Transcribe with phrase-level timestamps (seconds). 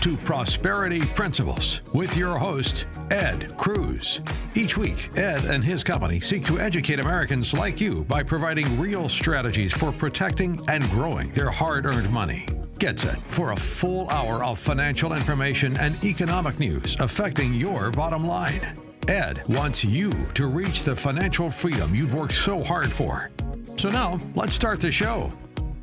[0.00, 4.20] to Prosperity Principles with your host, Ed Cruz.
[4.54, 9.10] Each week, Ed and his company seek to educate Americans like you by providing real
[9.10, 12.46] strategies for protecting and growing their hard earned money.
[12.78, 18.22] Get set for a full hour of financial information and economic news affecting your bottom
[18.22, 18.74] line.
[19.06, 23.30] Ed wants you to reach the financial freedom you've worked so hard for.
[23.76, 25.30] So now, let's start the show.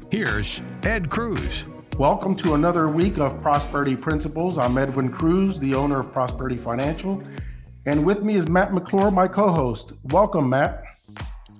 [0.09, 1.65] Here's Ed Cruz.
[1.97, 4.59] Welcome to another week of Prosperity Principles.
[4.59, 7.23] I'm Edwin Cruz, the owner of Prosperity Financial.
[7.87, 9.93] And with me is Matt McClure, my co host.
[10.03, 10.83] Welcome, Matt.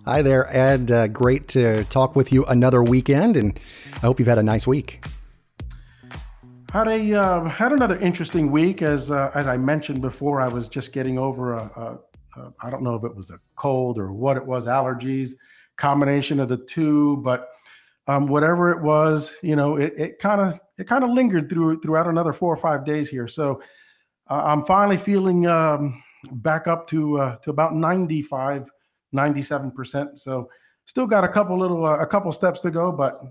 [0.05, 0.91] Hi there, Ed.
[0.91, 3.59] Uh, great to talk with you another weekend, and
[3.95, 5.03] I hope you've had a nice week.
[6.71, 10.39] Had a uh, had another interesting week, as uh, as I mentioned before.
[10.39, 11.99] I was just getting over a,
[12.35, 15.31] a, a I don't know if it was a cold or what it was, allergies,
[15.77, 17.49] combination of the two, but
[18.07, 22.07] um, whatever it was, you know, it kind of it kind of lingered through throughout
[22.07, 23.27] another four or five days here.
[23.27, 23.61] So
[24.29, 28.69] uh, I'm finally feeling um, back up to uh, to about 95,
[29.11, 30.19] 97 percent.
[30.19, 30.49] So
[30.85, 33.21] still got a couple little uh, a couple steps to go, but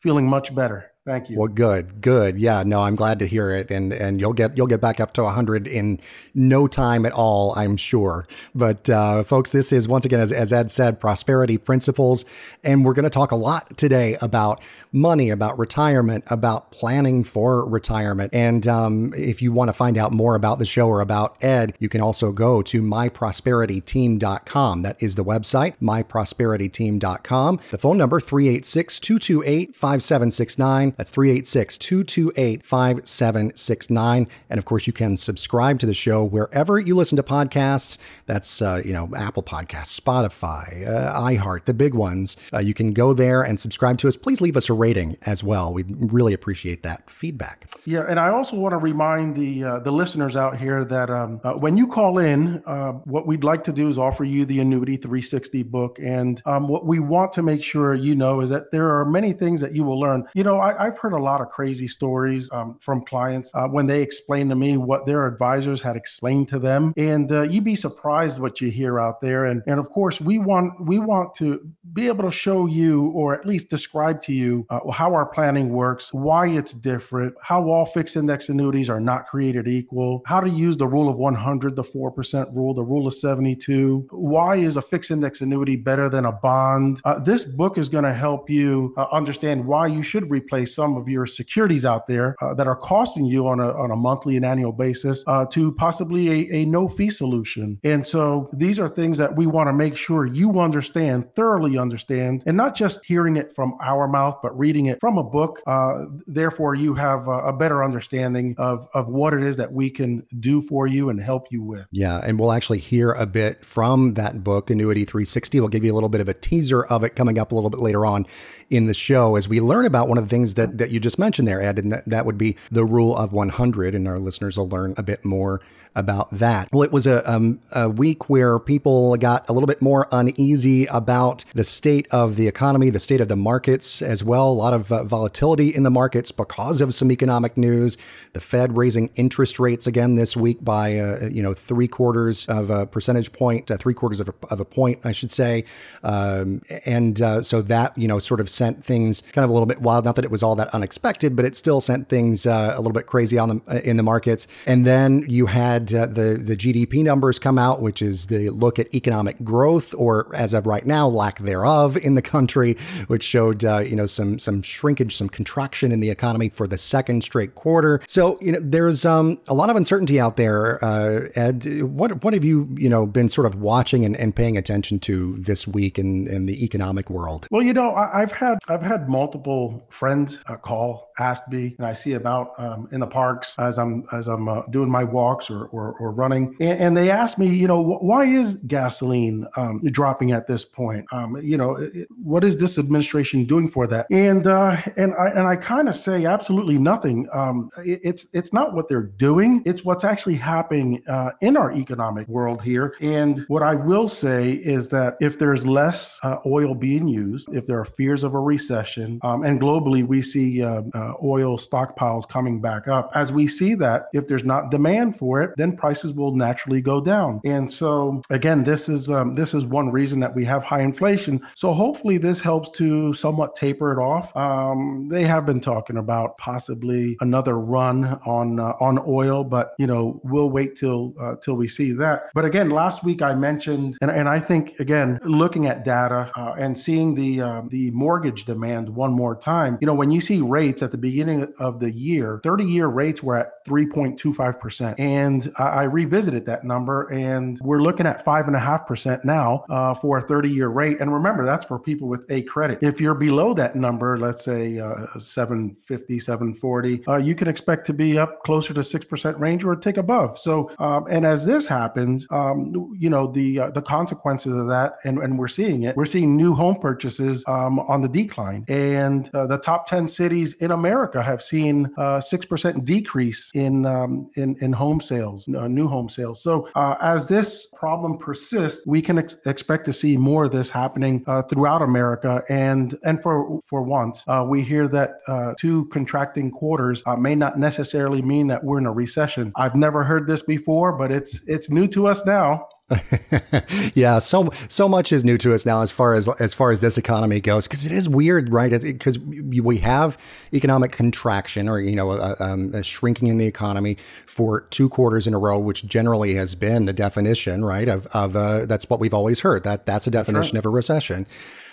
[0.00, 0.92] feeling much better.
[1.06, 1.38] Thank you.
[1.38, 2.36] Well, good, good.
[2.36, 5.12] Yeah, no, I'm glad to hear it, and and you'll get you'll get back up
[5.12, 6.00] to 100 in
[6.34, 8.26] no time at all, I'm sure.
[8.56, 12.24] But uh, folks, this is once again, as, as Ed said, prosperity principles,
[12.64, 17.64] and we're going to talk a lot today about money, about retirement, about planning for
[17.64, 18.34] retirement.
[18.34, 21.76] And um, if you want to find out more about the show or about Ed,
[21.78, 24.82] you can also go to myprosperityteam.com.
[24.82, 27.60] That is the website, myprosperityteam.com.
[27.70, 30.95] The phone number 386 228 5769.
[30.96, 34.28] That's 386 228 5769.
[34.48, 37.98] And of course, you can subscribe to the show wherever you listen to podcasts.
[38.26, 42.36] That's, uh, you know, Apple Podcasts, Spotify, uh, iHeart, the big ones.
[42.52, 44.16] Uh, you can go there and subscribe to us.
[44.16, 45.72] Please leave us a rating as well.
[45.72, 47.70] We really appreciate that feedback.
[47.84, 48.04] Yeah.
[48.08, 51.52] And I also want to remind the, uh, the listeners out here that um, uh,
[51.54, 54.96] when you call in, uh, what we'd like to do is offer you the Annuity
[54.96, 55.98] 360 book.
[56.02, 59.32] And um, what we want to make sure you know is that there are many
[59.32, 60.26] things that you will learn.
[60.34, 63.88] You know, I, I've heard a lot of crazy stories um, from clients uh, when
[63.88, 67.74] they explain to me what their advisors had explained to them, and uh, you'd be
[67.74, 69.44] surprised what you hear out there.
[69.44, 73.34] And and of course, we want we want to be able to show you, or
[73.34, 77.86] at least describe to you, uh, how our planning works, why it's different, how all
[77.86, 81.82] fixed index annuities are not created equal, how to use the rule of 100, the
[81.82, 84.06] four percent rule, the rule of 72.
[84.12, 87.00] Why is a fixed index annuity better than a bond?
[87.04, 90.96] Uh, this book is going to help you uh, understand why you should replace some
[90.96, 94.36] of your securities out there uh, that are costing you on a, on a monthly
[94.36, 97.78] and annual basis uh, to possibly a, a no fee solution.
[97.82, 102.42] And so these are things that we want to make sure you understand, thoroughly understand,
[102.46, 105.60] and not just hearing it from our mouth, but reading it from a book.
[105.66, 109.90] Uh, therefore, you have a, a better understanding of, of what it is that we
[109.90, 111.86] can do for you and help you with.
[111.92, 112.20] Yeah.
[112.24, 115.60] And we'll actually hear a bit from that book, Annuity 360.
[115.60, 117.70] We'll give you a little bit of a teaser of it coming up a little
[117.70, 118.26] bit later on
[118.70, 121.18] in the show as we learn about one of the things that, that you just
[121.18, 123.94] mentioned there, Ed, and that, that would be the rule of 100.
[123.94, 125.60] And our listeners will learn a bit more
[125.96, 126.68] about that.
[126.70, 130.84] Well, it was a, um, a week where people got a little bit more uneasy
[130.86, 134.48] about the state of the economy, the state of the markets as well.
[134.48, 137.96] A lot of uh, volatility in the markets because of some economic news.
[138.34, 142.68] The Fed raising interest rates again this week by uh, you know three quarters of
[142.68, 145.64] a percentage point, uh, three quarters of a, of a point, I should say,
[146.04, 149.66] um, and uh, so that you know sort of sent things kind of a little
[149.66, 150.04] bit wild.
[150.04, 152.92] Not that it was all that unexpected, but it still sent things uh, a little
[152.92, 154.46] bit crazy on the uh, in the markets.
[154.66, 158.78] And then you had uh, the the GDP numbers come out, which is the look
[158.78, 162.76] at economic growth, or as of right now, lack thereof in the country,
[163.08, 166.78] which showed uh, you know some some shrinkage, some contraction in the economy for the
[166.78, 168.00] second straight quarter.
[168.06, 170.82] So you know there's um, a lot of uncertainty out there.
[170.84, 174.56] Uh, Ed, what what have you you know been sort of watching and, and paying
[174.56, 177.46] attention to this week in, in the economic world?
[177.50, 181.86] Well, you know I, have had I've had multiple friends uh, call asked me, and
[181.86, 185.50] I see about um, in the parks as I'm as I'm uh, doing my walks
[185.50, 189.82] or or, or running, and, and, they asked me, you know, why is gasoline um,
[189.84, 191.06] dropping at this point?
[191.12, 191.76] Um, you know,
[192.22, 194.06] what is this administration doing for that?
[194.10, 197.28] And uh, and I and I kind of say absolutely nothing.
[197.32, 201.72] Um, it, it's it's not what they're doing; it's what's actually happening uh, in our
[201.72, 202.94] economic world here.
[203.00, 207.66] And what I will say is that if there's less uh, oil being used, if
[207.66, 210.62] there are fears of a recession, um, and globally we see
[211.06, 215.16] uh, uh, oil stockpiles coming back up, as we see that, if there's not demand
[215.16, 217.40] for it, then prices will naturally go down.
[217.44, 221.40] And so again, this is um, this is one reason that we have high inflation.
[221.54, 224.36] So hopefully this helps to somewhat taper it off.
[224.36, 229.86] Um, they have been talking about possibly another run on uh, on oil, but you
[229.86, 232.30] know we'll wait till uh, till we see that.
[232.34, 236.54] But again, last week I mentioned, and, and I think again looking at data uh,
[236.58, 239.78] and seeing the um, the mortgage demand one more time.
[239.80, 243.22] You know when you see rates at the beginning of the year, 30 year rates
[243.22, 248.56] were at 3.25 percent, and I, revisited that number, and we're looking at five and
[248.56, 251.00] a half percent now uh, for a 30 year rate.
[251.00, 252.78] And remember that's for people with a credit.
[252.82, 257.92] If you're below that number, let's say uh, 750, 740, uh, you can expect to
[257.92, 260.38] be up closer to 6% range or tick above.
[260.38, 264.94] So, um, and as this happens, um, you know, the uh, the consequences of that,
[265.04, 268.64] and, and we're seeing it, we're seeing new home purchases um, on the decline.
[268.68, 270.85] And uh, the top 10 cities in America
[271.22, 276.08] have seen a uh, 6% decrease in, um, in, in home sales, uh, new home
[276.08, 276.42] sales.
[276.42, 280.70] So, uh, as this problem persists, we can ex- expect to see more of this
[280.70, 282.42] happening throughout America.
[282.48, 288.48] And, and for, for once, we hear that two contracting quarters may not necessarily mean
[288.48, 289.52] that we're in a recession.
[289.56, 292.66] I've never heard this before, but it's it's new to us now.
[293.94, 296.78] yeah, so so much is new to us now as far as as far as
[296.78, 298.70] this economy goes because it is weird, right?
[298.80, 300.16] Because we have
[300.54, 305.26] economic contraction or you know a, um, a shrinking in the economy for two quarters
[305.26, 307.88] in a row, which generally has been the definition, right?
[307.88, 310.60] Of of uh, that's what we've always heard that that's a definition right.
[310.60, 311.26] of a recession.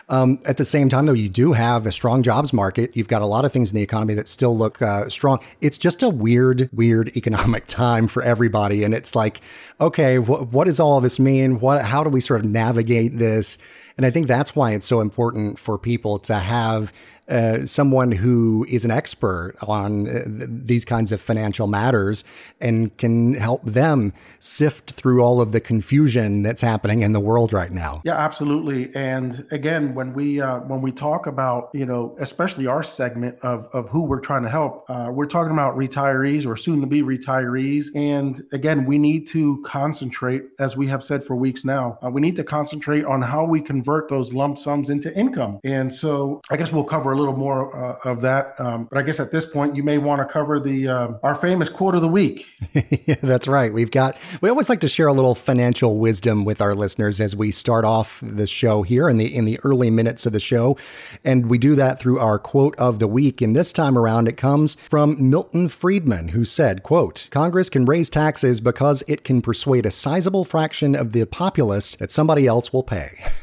[0.10, 2.96] Um, at the same time, though, you do have a strong jobs market.
[2.96, 5.40] You've got a lot of things in the economy that still look uh, strong.
[5.62, 8.84] It's just a weird, weird economic time for everybody.
[8.84, 9.42] And it's like,
[9.80, 11.60] okay, wh- what does all this mean?
[11.60, 13.58] What, how do we sort of navigate this?
[13.96, 16.92] And I think that's why it's so important for people to have
[17.30, 22.24] uh, someone who is an expert on uh, these kinds of financial matters
[22.60, 27.54] and can help them sift through all of the confusion that's happening in the world
[27.54, 28.02] right now.
[28.04, 28.94] Yeah, absolutely.
[28.96, 33.68] And again, when we uh, when we talk about you know especially our segment of
[33.74, 37.02] of who we're trying to help, uh, we're talking about retirees or soon to be
[37.02, 37.88] retirees.
[37.96, 42.22] And again, we need to concentrate, as we have said for weeks now, uh, we
[42.22, 45.60] need to concentrate on how we convert those lump sums into income.
[45.64, 48.60] And so I guess we'll cover a little more uh, of that.
[48.60, 51.36] Um, but I guess at this point, you may want to cover the uh, our
[51.36, 52.48] famous quote of the week.
[53.06, 53.72] yeah, that's right.
[53.74, 57.36] We've got we always like to share a little financial wisdom with our listeners as
[57.36, 60.78] we start off the show here in the in the early minutes of the show,
[61.24, 63.42] and we do that through our quote of the week.
[63.42, 68.10] And this time around, it comes from Milton Friedman, who said, "quote Congress can raise
[68.10, 72.84] taxes because it can persuade a sizable fraction of the populace that somebody else will
[72.84, 73.24] pay."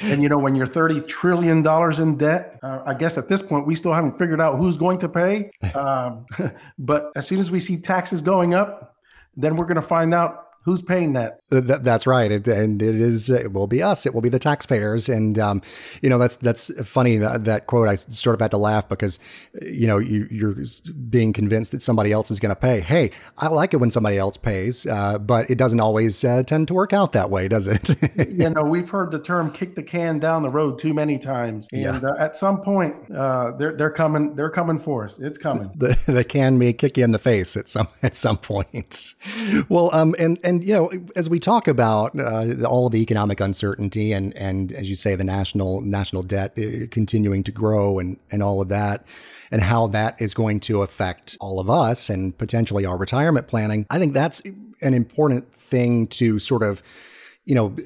[0.00, 3.42] and you know, when you're thirty trillion dollars in debt, uh, I guess at this
[3.42, 5.50] point we still haven't figured out who's going to pay.
[5.72, 6.26] Um,
[6.78, 8.96] but as soon as we see taxes going up,
[9.36, 11.40] then we're going to find out who's paying that?
[11.50, 13.28] that's right, it, and it is.
[13.28, 14.06] It will be us.
[14.06, 15.08] It will be the taxpayers.
[15.08, 15.62] And um,
[16.00, 17.88] you know, that's that's funny that, that quote.
[17.88, 19.18] I sort of had to laugh because
[19.60, 20.56] you know you, are
[21.08, 22.80] being convinced that somebody else is going to pay.
[22.80, 26.68] Hey, I like it when somebody else pays, uh, but it doesn't always uh, tend
[26.68, 27.90] to work out that way, does it?
[28.30, 31.66] you know, we've heard the term "kick the can down the road" too many times,
[31.72, 32.00] and yeah.
[32.08, 34.36] uh, at some point, uh, they're they're coming.
[34.36, 35.18] They're coming for us.
[35.18, 35.72] It's coming.
[35.74, 39.14] The, the can may kick you in the face at some at some point.
[39.68, 44.12] Well, um, and and you know, as we talk about uh, all the economic uncertainty
[44.12, 48.42] and and as you say, the national national debt uh, continuing to grow and and
[48.42, 49.04] all of that,
[49.50, 53.86] and how that is going to affect all of us and potentially our retirement planning,
[53.90, 54.42] I think that's
[54.82, 56.82] an important thing to sort of,
[57.44, 57.76] you know,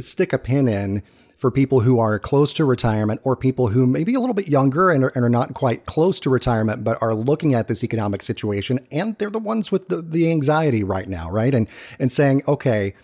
[0.00, 1.02] stick a pin in
[1.38, 4.48] for people who are close to retirement or people who may be a little bit
[4.48, 7.84] younger and are, and are, not quite close to retirement, but are looking at this
[7.84, 8.78] economic situation.
[8.90, 11.54] And they're the ones with the, the anxiety right now, right?
[11.54, 12.94] And, and saying, okay,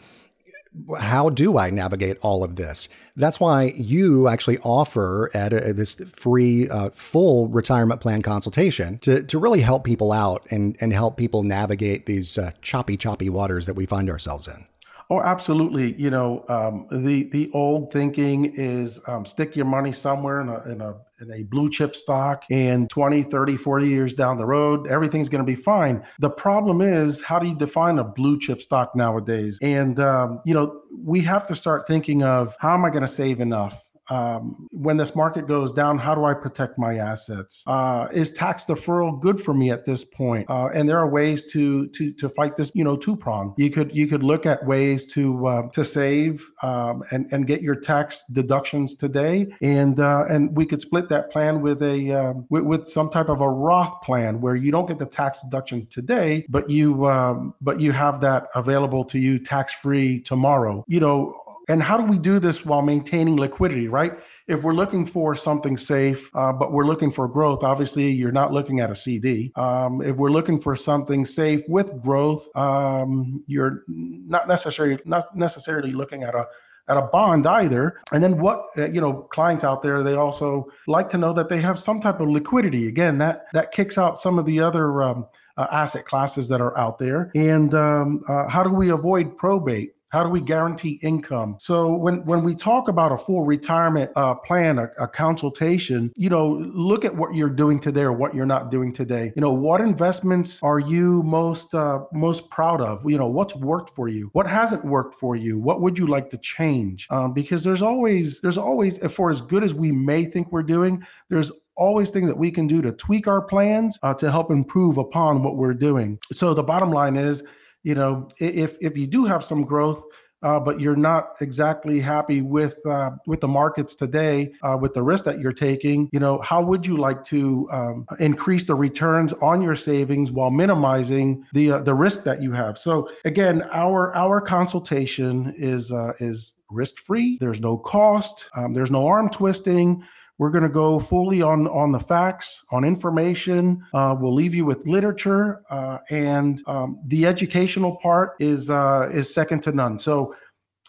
[1.01, 2.89] how do I navigate all of this?
[3.15, 9.39] That's why you actually offer at this free, uh, full retirement plan consultation to, to
[9.39, 13.75] really help people out and, and help people navigate these uh, choppy, choppy waters that
[13.75, 14.67] we find ourselves in.
[15.13, 15.95] Oh, absolutely.
[16.01, 20.63] You know, um, the the old thinking is um, stick your money somewhere in a,
[20.63, 24.87] in a in a blue chip stock and 20, 30, 40 years down the road,
[24.87, 26.03] everything's going to be fine.
[26.19, 29.59] The problem is, how do you define a blue chip stock nowadays?
[29.61, 33.09] And, um, you know, we have to start thinking of how am I going to
[33.09, 33.85] save enough?
[34.13, 37.63] Um, when this market goes down, how do I protect my assets?
[37.67, 40.51] Uh, is tax deferral good for me at this point?
[40.51, 43.55] Uh, and there are ways to to to fight this, you know, two prong.
[43.57, 47.63] You could you could look at ways to uh, to save um, and and get
[47.63, 52.47] your tax deductions today, and uh, and we could split that plan with a um,
[52.51, 55.87] with, with, some type of a Roth plan where you don't get the tax deduction
[55.87, 60.85] today, but you um, but you have that available to you tax free tomorrow.
[60.87, 64.13] You know, and how do we do this while maintaining liquidity, right?
[64.49, 68.53] If we're looking for something safe, uh, but we're looking for growth, obviously you're not
[68.53, 69.53] looking at a CD.
[69.57, 75.93] Um, if we're looking for something safe with growth, um, you're not necessarily not necessarily
[75.93, 76.47] looking at a
[76.89, 78.01] at a bond either.
[78.11, 81.49] And then what uh, you know, clients out there they also like to know that
[81.49, 82.89] they have some type of liquidity.
[82.89, 85.27] Again, that that kicks out some of the other um,
[85.57, 87.31] uh, asset classes that are out there.
[87.35, 89.95] And um, uh, how do we avoid probate?
[90.13, 91.57] How do we guarantee income?
[91.59, 96.29] So when when we talk about a full retirement uh, plan, a, a, consultation, you
[96.29, 99.33] know, look at what you're doing today or what you're not doing today.
[99.35, 103.11] You know, what investments are you most uh, most proud of?
[103.11, 104.29] You know, what's worked for you?
[104.35, 105.59] What hasn't worked for you?
[105.59, 107.07] What would you like to change?
[107.09, 111.07] Um, because there's always there's always for as good as we may think we're doing,
[111.31, 114.99] there's always things that we can do to tweak our plans uh, to help improve
[114.99, 116.19] upon what we're doing.
[116.33, 117.43] So the bottom line is
[117.83, 120.03] you know, if if you do have some growth,
[120.43, 125.03] uh, but you're not exactly happy with uh, with the markets today, uh, with the
[125.03, 129.33] risk that you're taking, you know, how would you like to um, increase the returns
[129.35, 132.77] on your savings while minimizing the uh, the risk that you have?
[132.77, 137.37] So again, our our consultation is uh, is risk free.
[137.41, 138.49] There's no cost.
[138.57, 140.03] Um, there's no arm twisting.
[140.43, 143.81] We're going to go fully on on the facts, on information.
[143.95, 149.33] Uh, we'll leave you with literature, uh, and um, the educational part is uh, is
[149.33, 150.01] second to none.
[150.01, 150.35] So.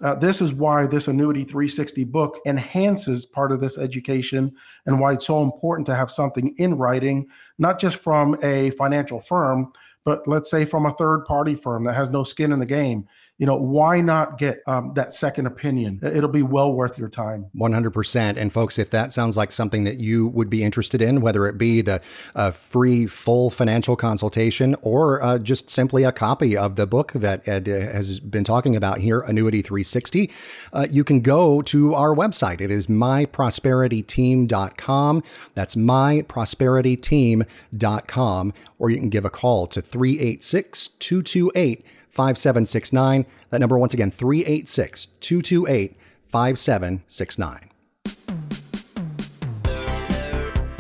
[0.02, 4.52] Uh, this is why this Annuity 360 book enhances part of this education
[4.88, 7.28] and why it's so important to have something in writing,
[7.60, 9.72] not just from a financial firm,
[10.04, 13.08] but let's say from a third party firm that has no skin in the game
[13.40, 16.00] you know, why not get um, that second opinion?
[16.04, 17.48] It'll be well worth your time.
[17.58, 18.38] 100%.
[18.38, 21.58] And folks, if that sounds like something that you would be interested in, whether it
[21.58, 22.00] be the
[22.36, 27.48] uh, free full financial consultation or uh, just simply a copy of the book that
[27.48, 30.32] Ed uh, has been talking about here, Annuity 360,
[30.72, 32.62] uh, you can go to our website.
[32.62, 35.24] It is myprosperityteam.com.
[35.56, 38.54] That's myprosperityteam.com.
[38.80, 43.26] Or you can give a call to 386 228 5769.
[43.50, 45.96] That number, once again, 386 228
[46.28, 47.70] 5769.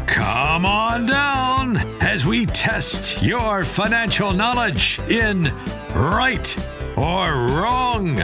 [0.06, 5.52] Come on down as we test your financial knowledge in
[5.96, 6.56] right
[6.96, 8.22] or wrong.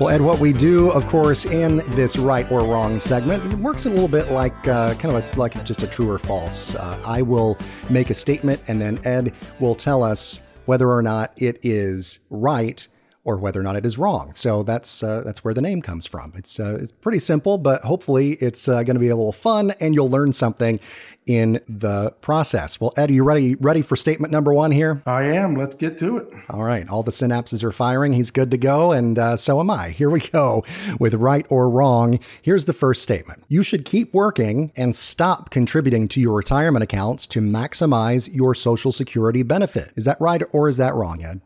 [0.00, 3.86] Well, Ed, what we do, of course, in this right or wrong segment, it works
[3.86, 6.74] a little bit like uh, kind of a, like just a true or false.
[6.74, 7.56] Uh, I will
[7.88, 12.88] make a statement, and then Ed will tell us whether or not it is right
[13.22, 14.34] or whether or not it is wrong.
[14.34, 16.32] So that's uh, that's where the name comes from.
[16.34, 19.72] It's uh, it's pretty simple, but hopefully it's uh, going to be a little fun,
[19.80, 20.80] and you'll learn something
[21.26, 22.80] in the process.
[22.80, 25.02] Well, Ed, are you ready ready for statement number one here?
[25.06, 25.56] I am.
[25.56, 26.28] Let's get to it.
[26.50, 28.12] All right, all the synapses are firing.
[28.12, 29.90] He's good to go, and uh, so am I.
[29.90, 30.64] Here we go
[30.98, 32.20] with right or wrong.
[32.42, 37.26] Here's the first statement: You should keep working and stop contributing to your retirement accounts
[37.28, 39.92] to maximize your Social Security benefit.
[39.96, 41.40] Is that right or is that wrong, Ed?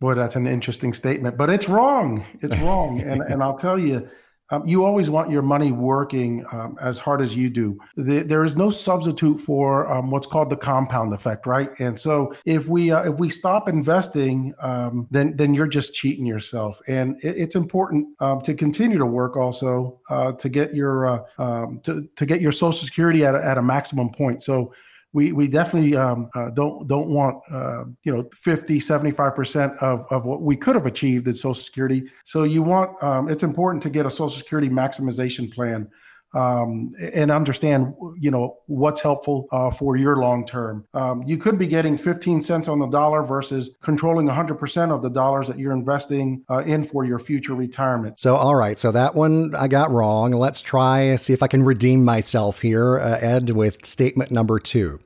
[0.00, 2.24] Boy, that's an interesting statement, but it's wrong.
[2.40, 3.00] It's wrong.
[3.02, 4.08] and, and I'll tell you,
[4.50, 7.78] um, you always want your money working um, as hard as you do.
[7.96, 11.70] The, there is no substitute for um, what's called the compound effect, right?
[11.78, 16.26] And so if we uh, if we stop investing, um, then then you're just cheating
[16.26, 16.80] yourself.
[16.86, 21.20] And it, it's important um, to continue to work also uh, to get your uh,
[21.38, 24.42] um, to to get your Social Security at a, at a maximum point.
[24.42, 24.72] So
[25.12, 30.06] we we definitely um, uh, don't don't want uh, you know 50 75 percent of
[30.10, 32.04] of what we could have achieved in social security.
[32.24, 35.88] So you want um, it's important to get a social security maximization plan
[36.34, 40.84] um, and understand you know what's helpful uh, for your long term.
[40.94, 45.10] Um, you could be getting 15 cents on the dollar versus controlling 100% of the
[45.10, 48.18] dollars that you're investing uh, in for your future retirement.
[48.18, 50.32] So, all right, so that one I got wrong.
[50.32, 55.00] Let's try see if I can redeem myself here, uh, Ed, with statement number two.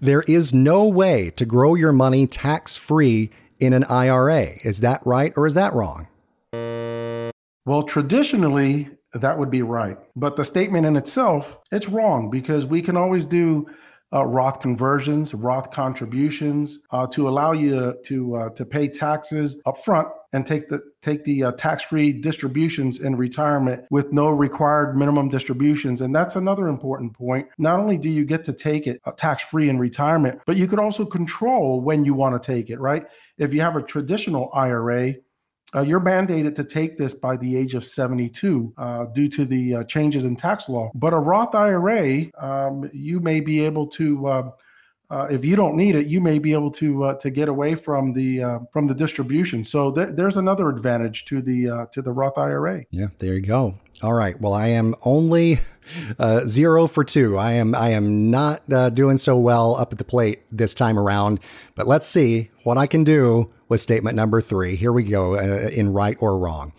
[0.00, 4.52] There is no way to grow your money tax free in an IRA.
[4.64, 6.08] Is that right or is that wrong?
[7.66, 9.96] Well, traditionally, that would be right.
[10.14, 13.66] But the statement in itself, it's wrong because we can always do
[14.12, 19.60] uh, Roth conversions, Roth contributions uh, to allow you to to, uh, to pay taxes
[19.66, 24.96] up front and take the take the uh, tax-free distributions in retirement with no required
[24.96, 26.00] minimum distributions.
[26.00, 27.48] And that's another important point.
[27.58, 30.80] Not only do you get to take it uh, tax-free in retirement, but you could
[30.80, 32.80] also control when you want to take it.
[32.80, 33.06] Right?
[33.38, 35.14] If you have a traditional IRA,
[35.74, 39.76] uh, you're mandated to take this by the age of 72 uh, due to the
[39.76, 40.90] uh, changes in tax law.
[40.94, 44.26] But a Roth IRA, um, you may be able to.
[44.26, 44.50] Uh,
[45.10, 47.74] uh, if you don't need it, you may be able to uh, to get away
[47.74, 49.64] from the from the distribution.
[49.64, 52.84] So th- there's another advantage to the to the Roth IRA.
[52.90, 53.74] Yeah, there you go.
[54.02, 54.40] All right.
[54.40, 55.60] Well, I am only
[56.18, 57.36] uh, zero for two.
[57.36, 60.98] I am I am not uh, doing so well up at the plate this time
[60.98, 61.40] around.
[61.74, 64.76] But let's see what I can do with statement number three.
[64.76, 66.74] Here we go uh, in right or wrong.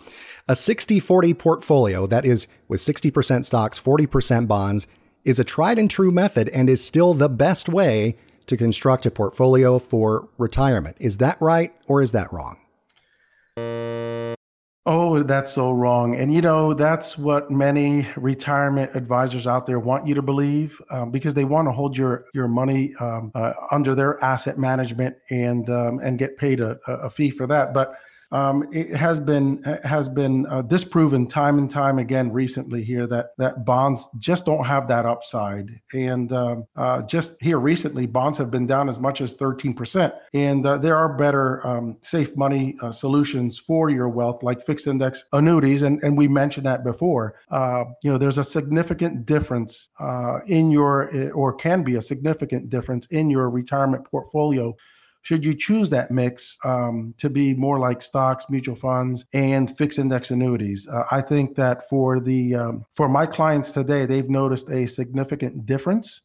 [0.48, 4.86] A 60 40 portfolio, that is, with 60% stocks, 40% bonds,
[5.24, 8.18] is a tried and true method and is still the best way
[8.48, 10.98] to construct a portfolio for retirement.
[11.00, 12.60] Is that right or is that wrong?
[14.88, 16.16] Oh, that's so wrong.
[16.16, 21.12] And you know, that's what many retirement advisors out there want you to believe um,
[21.12, 25.70] because they want to hold your your money um, uh, under their asset management and
[25.70, 27.76] um, and get paid a, a fee for that.
[27.76, 27.94] But
[28.32, 33.32] um, it has been has been uh, disproven time and time again recently here that
[33.38, 35.82] that bonds just don't have that upside.
[35.94, 40.14] And um, uh, just here recently, bonds have been down as much as 13%.
[40.34, 44.88] And uh, there are better um, safe money uh, solutions for your wealth, like fixed
[44.88, 45.84] index annuities.
[45.84, 47.36] And, and we mentioned that before.
[47.50, 52.70] Uh, you know, there's a significant difference uh, in your, or can be a significant
[52.70, 54.76] difference in your retirement portfolio
[55.22, 60.00] should you choose that mix um, to be more like stocks, mutual funds, and fixed
[60.00, 60.88] index annuities?
[60.88, 65.66] Uh, I think that for the um, for my clients today, they've noticed a significant
[65.68, 66.22] difference,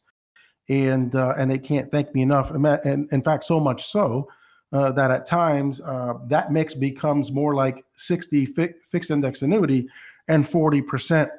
[0.67, 2.49] and uh, and they can't thank me enough.
[2.49, 4.27] And in fact, so much so
[4.73, 9.87] uh, that at times uh, that mix becomes more like 60 fi- fixed index annuity
[10.27, 11.29] and 40 percent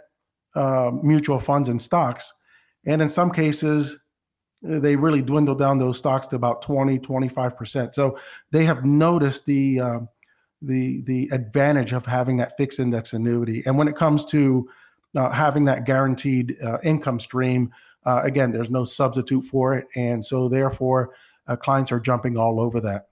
[0.55, 2.33] uh, mutual funds and stocks,
[2.87, 3.99] and in some cases
[4.61, 8.19] they really dwindle down those stocks to about 20 25% so
[8.51, 10.01] they have noticed the uh,
[10.61, 13.63] the the advantage of having that fixed index annuity.
[13.65, 14.69] And when it comes to
[15.15, 17.73] uh, having that guaranteed uh, income stream
[18.05, 19.87] uh, again there's no substitute for it.
[19.95, 21.15] And so therefore
[21.47, 23.09] uh, clients are jumping all over that.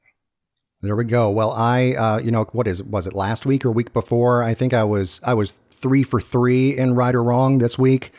[0.83, 1.31] There we go.
[1.31, 4.43] Well i uh, you know what is was it last week or week before?
[4.43, 8.13] I think i was i was three for three in right or wrong this week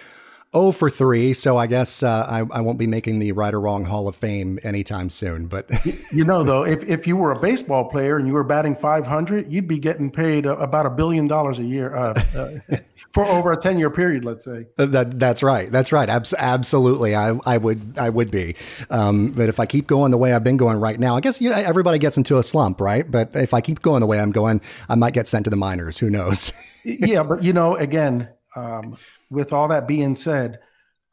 [0.58, 3.60] 0 for 3, so I guess uh, I, I won't be making the right or
[3.60, 5.48] wrong Hall of Fame anytime soon.
[5.48, 5.70] But
[6.12, 9.52] you know, though, if, if you were a baseball player and you were batting 500,
[9.52, 12.78] you'd be getting paid about a billion dollars a year uh, uh,
[13.12, 14.68] for over a 10 year period, let's say.
[14.78, 15.72] Uh, that that's right.
[15.72, 16.10] That's right.
[16.10, 18.56] Abs- absolutely, I, I would I would be.
[18.90, 21.42] Um, but if I keep going the way I've been going right now, I guess
[21.42, 23.10] you know everybody gets into a slump, right?
[23.10, 25.56] But if I keep going the way I'm going, I might get sent to the
[25.56, 25.98] minors.
[25.98, 26.52] Who knows?
[26.84, 28.30] yeah, but you know, again.
[28.56, 28.98] Um,
[29.30, 30.58] with all that being said,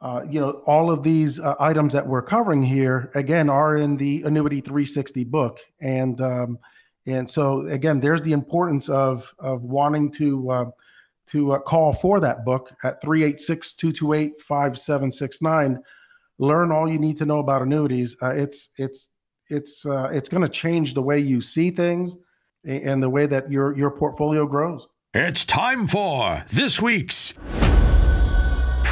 [0.00, 3.96] uh, you know, all of these uh, items that we're covering here, again, are in
[3.96, 5.60] the Annuity 360 book.
[5.80, 6.58] And, um,
[7.06, 10.66] and so again, there's the importance of, of wanting to, uh,
[11.28, 15.78] to uh, call for that book at 386-228-5769.
[16.38, 18.14] Learn all you need to know about annuities.
[18.20, 19.08] Uh, it's, it's,
[19.48, 22.14] it's, uh, it's going to change the way you see things
[22.64, 24.86] and the way that your, your portfolio grows.
[25.16, 27.23] It's time for this week's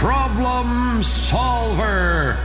[0.03, 2.37] Problem Solver.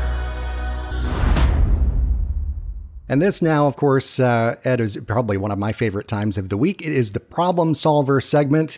[3.10, 6.50] And this now, of course, uh, Ed is probably one of my favorite times of
[6.50, 6.84] the week.
[6.84, 8.78] It is the Problem Solver segment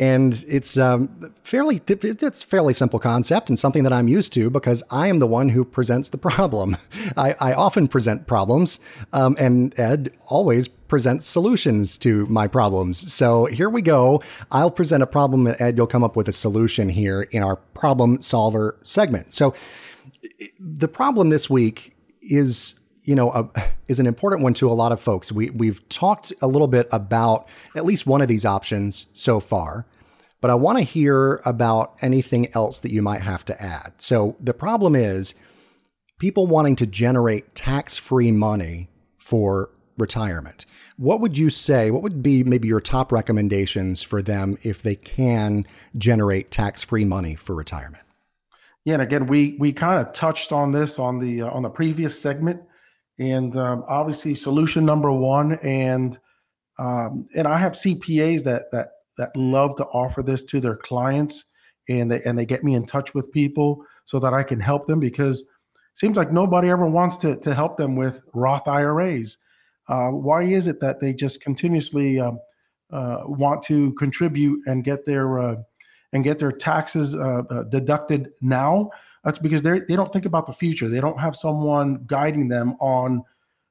[0.00, 4.82] and it's um, fairly it's fairly simple concept and something that I'm used to because
[4.90, 6.78] I am the one who presents the problem.
[7.18, 8.80] I, I often present problems,
[9.12, 13.12] um, and Ed always presents solutions to my problems.
[13.12, 14.22] So here we go.
[14.50, 17.56] I'll present a problem, and Ed, you'll come up with a solution here in our
[17.56, 19.34] problem solver segment.
[19.34, 19.54] So
[20.58, 22.79] the problem this week is
[23.10, 23.50] you know,
[23.88, 25.32] is an important one to a lot of folks.
[25.32, 29.84] We we've talked a little bit about at least one of these options so far,
[30.40, 33.94] but I want to hear about anything else that you might have to add.
[33.96, 35.34] So the problem is
[36.20, 40.64] people wanting to generate tax-free money for retirement.
[40.96, 41.90] What would you say?
[41.90, 45.66] What would be maybe your top recommendations for them if they can
[45.98, 48.04] generate tax-free money for retirement?
[48.84, 51.70] Yeah, and again, we we kind of touched on this on the uh, on the
[51.70, 52.62] previous segment
[53.20, 56.18] And um, obviously, solution number one, and
[56.78, 61.44] um, and I have CPAs that that that love to offer this to their clients,
[61.86, 64.86] and they and they get me in touch with people so that I can help
[64.86, 65.46] them because it
[65.92, 69.36] seems like nobody ever wants to to help them with Roth IRAs.
[69.86, 72.38] Uh, why is it that they just continuously um,
[72.90, 75.56] uh, want to contribute and get their uh,
[76.14, 78.90] and get their taxes uh, uh, deducted now?
[79.24, 80.88] That's because they they don't think about the future.
[80.88, 83.24] They don't have someone guiding them on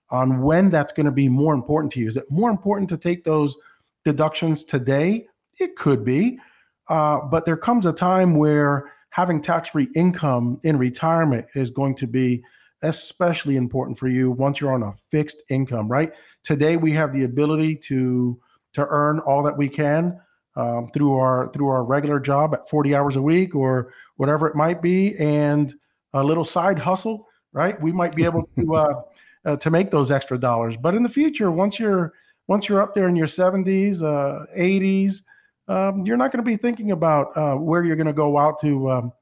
[0.10, 2.08] on when that's going to be more important to you.
[2.08, 3.56] Is it more important to take those
[4.04, 5.28] deductions today?
[5.60, 6.40] It could be,
[6.88, 12.08] uh, but there comes a time where having tax-free income in retirement is going to
[12.08, 12.44] be
[12.82, 15.88] especially important for you once you're on a fixed income.
[15.88, 16.12] Right
[16.44, 18.40] today, we have the ability to
[18.74, 20.20] to earn all that we can
[20.56, 24.56] um, through our through our regular job at 40 hours a week or whatever it
[24.56, 25.74] might be, and
[26.14, 27.26] a little side hustle.
[27.54, 29.02] Right, we might be able to uh,
[29.46, 30.76] uh, to make those extra dollars.
[30.76, 32.14] But in the future, once you're
[32.48, 35.22] once you're up there in your 70s, uh, 80s,
[35.68, 38.60] um, you're not going to be thinking about uh, where you're going to go out
[38.62, 39.14] to um,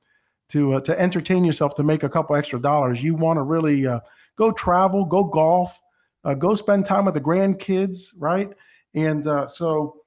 [0.50, 3.04] to uh, to entertain yourself to make a couple extra dollars.
[3.04, 4.00] You want to really uh,
[4.36, 5.80] go travel, go golf,
[6.24, 8.50] uh, go spend time with the grandkids, right?
[8.96, 9.98] And so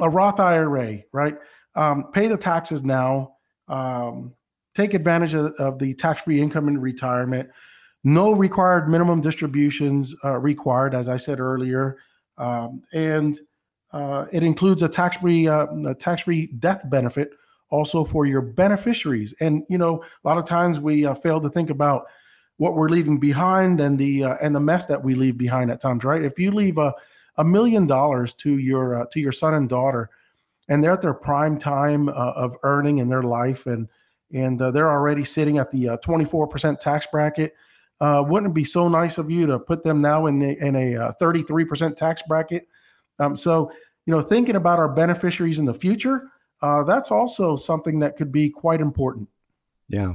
[0.00, 1.36] a Roth IRA, right?
[1.76, 3.36] Um, pay the taxes now.
[3.70, 4.34] Um,
[4.74, 7.48] take advantage of, of the tax-free income in retirement.
[8.04, 11.98] No required minimum distributions uh, required, as I said earlier,
[12.38, 13.38] um, and
[13.92, 17.30] uh, it includes a tax-free uh, tax-free death benefit
[17.70, 19.34] also for your beneficiaries.
[19.40, 22.06] And you know, a lot of times we uh, fail to think about
[22.56, 25.80] what we're leaving behind and the uh, and the mess that we leave behind at
[25.80, 26.04] times.
[26.04, 26.22] Right?
[26.22, 26.94] If you leave a
[27.36, 30.10] a million dollars to your uh, to your son and daughter,
[30.70, 33.88] and they're at their prime time of earning in their life, and
[34.32, 37.52] and they're already sitting at the 24% tax bracket
[38.00, 40.74] uh, wouldn't it be so nice of you to put them now in, the, in
[40.74, 42.66] a uh, 33% tax bracket?
[43.18, 43.70] Um, so,
[44.06, 46.30] you know, thinking about our beneficiaries in the future,
[46.62, 49.28] uh, that's also something that could be quite important.
[49.88, 50.14] Yeah,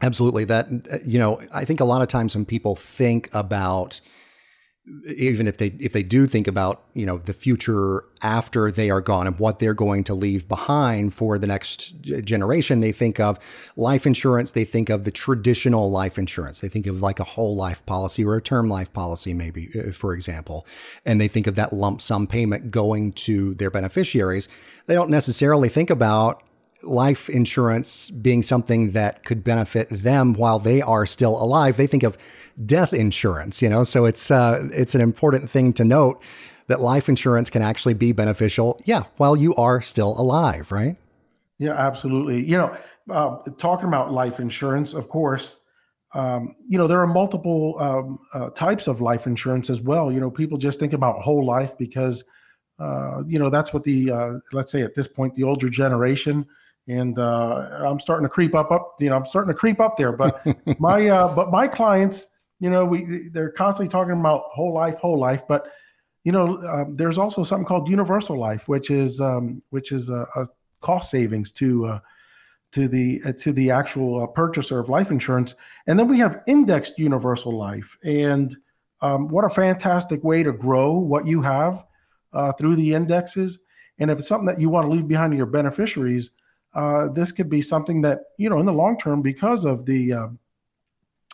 [0.00, 0.44] absolutely.
[0.46, 4.00] That, uh, you know, I think a lot of times when people think about
[5.16, 9.00] even if they if they do think about you know the future after they are
[9.00, 13.38] gone and what they're going to leave behind for the next generation they think of
[13.76, 16.60] life insurance they think of the traditional life insurance.
[16.60, 19.90] They think of like a whole life policy or a term life policy maybe uh,
[19.90, 20.66] for example
[21.06, 24.48] and they think of that lump sum payment going to their beneficiaries.
[24.86, 26.42] They don't necessarily think about
[26.86, 32.02] life insurance being something that could benefit them while they are still alive they think
[32.02, 32.16] of
[32.64, 33.84] death insurance, you know?
[33.84, 36.22] So it's uh, it's an important thing to note
[36.66, 40.96] that life insurance can actually be beneficial, yeah, while you are still alive, right?
[41.58, 42.44] Yeah, absolutely.
[42.44, 42.76] You know,
[43.10, 45.58] uh, talking about life insurance, of course,
[46.14, 50.12] um, you know, there are multiple um, uh, types of life insurance as well.
[50.12, 52.24] You know, people just think about whole life because,
[52.78, 56.46] uh, you know, that's what the, uh, let's say at this point, the older generation,
[56.86, 59.96] and uh, I'm starting to creep up, up, you know, I'm starting to creep up
[59.96, 60.12] there.
[60.12, 60.44] But
[60.78, 65.18] my, uh, but my clients, you know, we they're constantly talking about whole life, whole
[65.18, 65.68] life, but
[66.24, 70.26] you know, um, there's also something called universal life, which is um, which is a,
[70.34, 70.46] a,
[70.80, 71.98] cost savings to uh,
[72.72, 75.54] to the uh, to the actual uh, purchaser of life insurance,
[75.86, 78.56] and then we have indexed universal life, and
[79.00, 81.84] um, what a fantastic way to grow what you have
[82.32, 83.58] uh, through the indexes.
[83.98, 86.30] And if it's something that you want to leave behind to your beneficiaries,
[86.74, 90.12] uh, this could be something that you know in the long term because of the
[90.12, 90.38] um,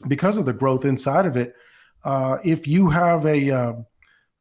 [0.09, 1.55] because of the growth inside of it,
[2.05, 3.73] uh, if you have a uh,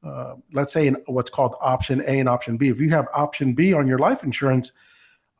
[0.03, 3.53] uh, let's say in what's called option A and option B, if you have option
[3.53, 4.71] B on your life insurance,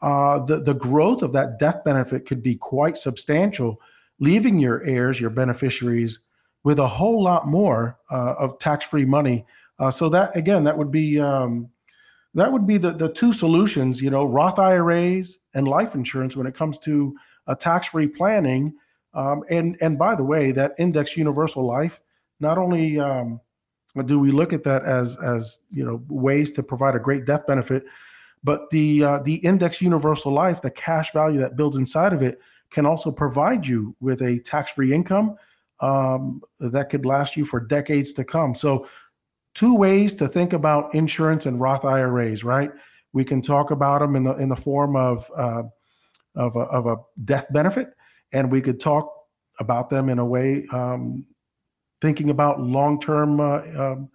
[0.01, 3.81] uh, the the growth of that death benefit could be quite substantial,
[4.19, 6.19] leaving your heirs, your beneficiaries,
[6.63, 9.45] with a whole lot more uh, of tax free money.
[9.77, 11.69] Uh, so that again, that would be um,
[12.33, 14.01] that would be the the two solutions.
[14.01, 17.15] You know, Roth IRAs and life insurance when it comes to
[17.47, 18.75] a tax free planning
[19.13, 21.99] um, and and by the way, that index universal life,
[22.39, 23.41] not only um,
[24.05, 27.47] do we look at that as as you know ways to provide a great death
[27.47, 27.85] benefit,
[28.43, 32.39] but the uh, the index universal life, the cash value that builds inside of it,
[32.69, 35.35] can also provide you with a tax free income
[35.79, 38.53] um, that could last you for decades to come.
[38.53, 38.87] So,
[39.59, 42.71] two ways to think about insurance and Roth IRAs, right?
[43.11, 45.63] We can talk about them in the in the form of uh,
[46.35, 47.89] of, a, of a death benefit
[48.31, 49.11] and we could talk
[49.59, 51.25] about them in a way um,
[52.01, 54.09] thinking about long-term uh, um,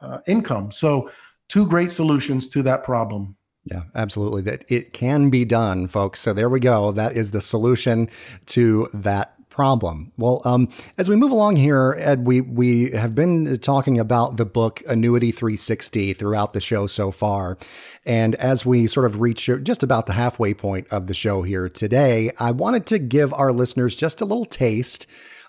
[0.00, 0.70] uh, income.
[0.70, 1.10] So,
[1.48, 3.36] two great solutions to that problem.
[3.64, 4.42] Yeah, absolutely.
[4.42, 6.20] That it can be done, folks.
[6.20, 6.92] So there we go.
[6.92, 8.08] That is the solution
[8.46, 10.12] to that problem.
[10.18, 14.44] Well, um, as we move along here, Ed, we we have been talking about the
[14.44, 17.56] book Annuity 360 throughout the show so far,
[18.04, 21.70] and as we sort of reach just about the halfway point of the show here
[21.70, 25.06] today, I wanted to give our listeners just a little taste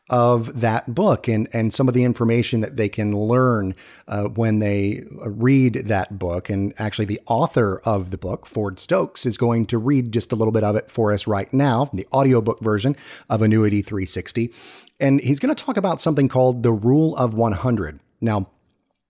[0.10, 3.76] of that book and, and some of the information that they can learn
[4.08, 6.50] uh, when they read that book.
[6.50, 10.36] And actually, the author of the book, Ford Stokes, is going to read just a
[10.36, 12.96] little bit of it for us right now, the audiobook version
[13.30, 14.54] of Annuity 360.
[15.00, 18.00] And he's going to talk about something called the Rule of 100.
[18.20, 18.50] Now,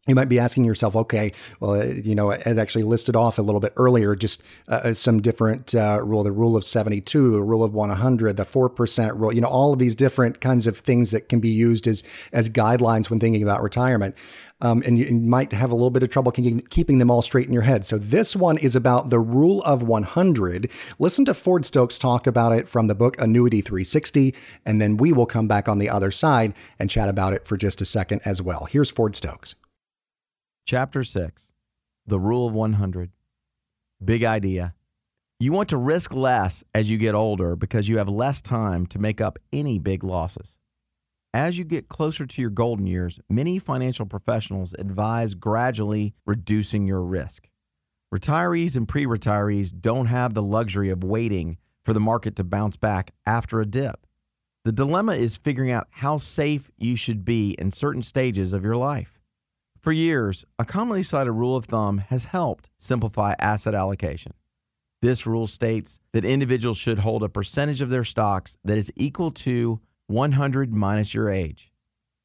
[0.07, 3.41] you might be asking yourself, okay, well, uh, you know, it actually listed off a
[3.41, 7.41] little bit earlier just uh, uh, some different uh, rule, the rule of 72, the
[7.41, 11.11] rule of 100, the 4% rule, you know, all of these different kinds of things
[11.11, 14.15] that can be used as, as guidelines when thinking about retirement.
[14.59, 17.53] Um, and you, might have a little bit of trouble keeping them all straight in
[17.53, 17.85] your head.
[17.85, 20.71] So this one is about the rule of 100.
[20.97, 24.33] Listen to Ford Stokes talk about it from the book Annuity 360,
[24.65, 27.55] and then we will come back on the other side and chat about it for
[27.55, 28.65] just a second as well.
[28.65, 29.53] Here's Ford Stokes.
[30.67, 31.53] Chapter 6
[32.05, 33.11] The Rule of 100.
[34.03, 34.75] Big idea.
[35.39, 38.99] You want to risk less as you get older because you have less time to
[38.99, 40.57] make up any big losses.
[41.33, 47.01] As you get closer to your golden years, many financial professionals advise gradually reducing your
[47.01, 47.47] risk.
[48.13, 52.75] Retirees and pre retirees don't have the luxury of waiting for the market to bounce
[52.75, 54.05] back after a dip.
[54.65, 58.75] The dilemma is figuring out how safe you should be in certain stages of your
[58.75, 59.16] life.
[59.79, 64.33] For years, a commonly cited rule of thumb has helped simplify asset allocation.
[65.01, 69.31] This rule states that individuals should hold a percentage of their stocks that is equal
[69.31, 71.71] to 100 minus your age.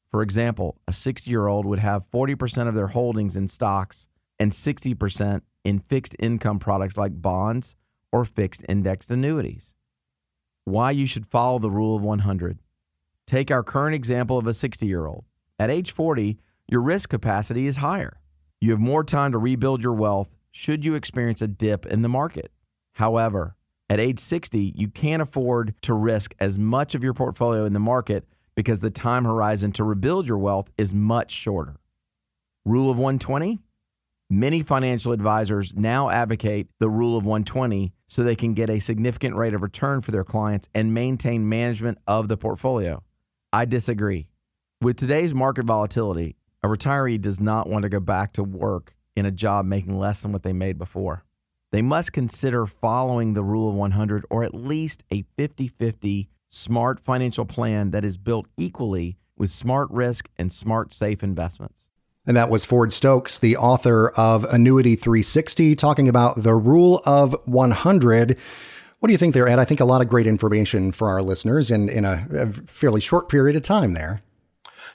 [0.09, 4.07] For example, a 60 year old would have 40% of their holdings in stocks
[4.39, 7.75] and 60% in fixed income products like bonds
[8.11, 9.73] or fixed indexed annuities.
[10.65, 12.59] Why you should follow the rule of 100.
[13.27, 15.25] Take our current example of a 60 year old.
[15.59, 18.19] At age 40, your risk capacity is higher.
[18.61, 22.09] You have more time to rebuild your wealth should you experience a dip in the
[22.09, 22.51] market.
[22.93, 23.55] However,
[23.89, 27.79] at age 60, you can't afford to risk as much of your portfolio in the
[27.79, 31.77] market because the time horizon to rebuild your wealth is much shorter.
[32.65, 33.59] Rule of 120?
[34.29, 39.35] Many financial advisors now advocate the rule of 120 so they can get a significant
[39.35, 43.03] rate of return for their clients and maintain management of the portfolio.
[43.51, 44.27] I disagree.
[44.81, 49.25] With today's market volatility, a retiree does not want to go back to work in
[49.25, 51.23] a job making less than what they made before.
[51.71, 56.99] They must consider following the rule of 100 or at least a 50 50 smart
[56.99, 61.89] financial plan that is built equally with smart risk and smart safe investments.
[62.25, 67.35] And that was Ford Stokes, the author of Annuity 360, talking about the rule of
[67.45, 68.37] 100.
[68.99, 69.59] What do you think there, Ed?
[69.59, 73.01] I think a lot of great information for our listeners in, in a, a fairly
[73.01, 74.21] short period of time there.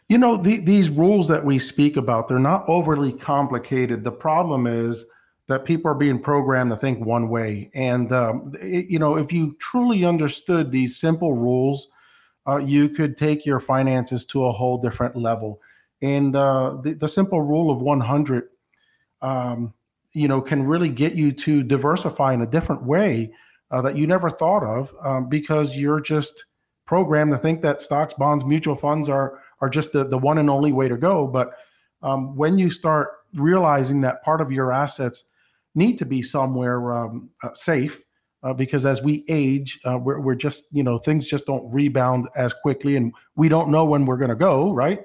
[0.09, 4.05] You know, the, these rules that we speak about, they're not overly complicated.
[4.05, 5.05] The problem is
[5.49, 7.71] that people are being programmed to think one way.
[7.75, 11.89] And, um, it, you know, if you truly understood these simple rules,
[12.47, 15.61] uh, you could take your finances to a whole different level.
[16.01, 18.45] And uh, the, the simple rule of 100,
[19.21, 19.75] um,
[20.13, 23.33] you know, can really get you to diversify in a different way
[23.71, 26.47] uh, that you never thought of um, because you're just
[26.87, 30.51] programmed to think that stocks, bonds, mutual funds are are just the, the one and
[30.51, 31.27] only way to go.
[31.27, 31.51] But
[32.03, 35.25] um, when you start realizing that part of your assets
[35.75, 38.03] need to be somewhere um, uh, safe,
[38.43, 42.29] uh, because as we age, uh, we're, we're just, you know, things just don't rebound
[42.37, 45.01] as quickly and we don't know when we're going to go, right?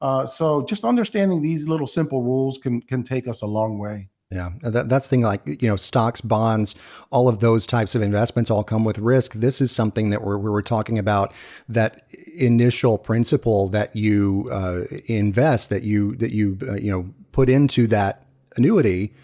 [0.00, 4.08] Uh, so just understanding these little simple rules can can take us a long way.
[4.30, 6.74] Yeah, that, that's thing like, you know, stocks, bonds,
[7.10, 9.32] all of those types of investments all come with risk.
[9.32, 11.32] This is something that we're, we're talking about
[11.66, 12.04] that
[12.36, 17.86] initial principle that you uh, invest, that you, that you, uh, you know, put into
[17.86, 19.14] that annuity,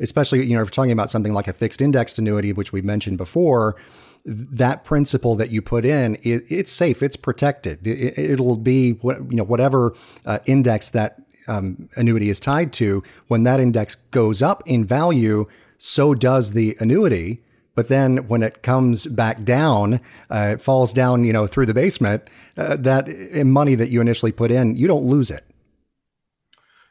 [0.00, 2.80] especially, you know, if we're talking about something like a fixed indexed annuity, which we
[2.80, 3.76] mentioned before,
[4.24, 7.86] that principle that you put in, it, it's safe, it's protected.
[7.86, 13.42] It, will be you know, whatever uh, index that um, annuity is tied to, when
[13.44, 15.46] that index goes up in value,
[15.78, 17.40] so does the annuity.
[17.74, 21.74] But then when it comes back down, uh, it falls down, you know, through the
[21.74, 22.28] basement.
[22.56, 23.08] Uh, that
[23.44, 25.44] money that you initially put in, you don't lose it.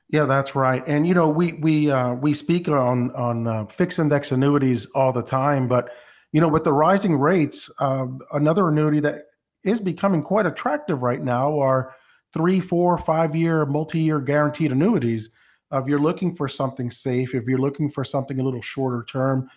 [0.09, 0.83] Yeah, that's right.
[0.85, 5.11] And you know, we we uh, we speak on on uh, fixed index annuities all
[5.11, 5.89] the time, but
[6.31, 9.21] you know, with the rising rates, uh, another annuity that
[9.63, 11.95] is becoming quite attractive right now are
[12.33, 15.29] three, four, five year, multi year guaranteed annuities.
[15.71, 19.49] If you're looking for something safe, if you're looking for something a little shorter term,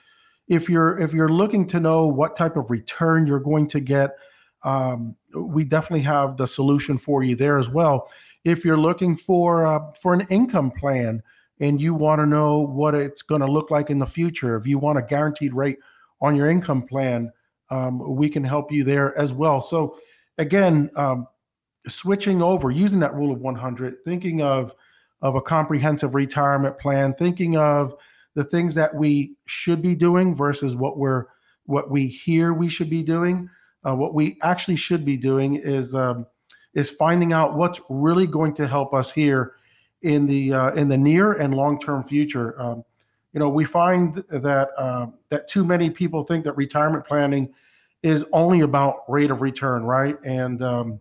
[0.48, 4.16] if you're if you're looking to know what type of return you're going to get,
[4.62, 8.08] um, we definitely have the solution for you there as well.
[8.44, 11.22] If you're looking for uh, for an income plan
[11.60, 14.66] and you want to know what it's going to look like in the future, if
[14.66, 15.78] you want a guaranteed rate
[16.20, 17.32] on your income plan,
[17.70, 19.60] um, we can help you there as well.
[19.60, 19.98] So,
[20.38, 21.26] again, um,
[21.88, 24.74] switching over, using that rule of 100, thinking of
[25.22, 27.94] of a comprehensive retirement plan, thinking of
[28.34, 31.24] the things that we should be doing versus what we're
[31.64, 33.48] what we hear we should be doing.
[33.84, 36.26] Uh, what we actually should be doing is um,
[36.74, 39.54] is finding out what's really going to help us here
[40.02, 42.60] in the uh, in the near and long term future.
[42.60, 42.84] Um,
[43.32, 47.52] you know, we find that uh, that too many people think that retirement planning
[48.02, 50.16] is only about rate of return, right?
[50.24, 51.00] And um,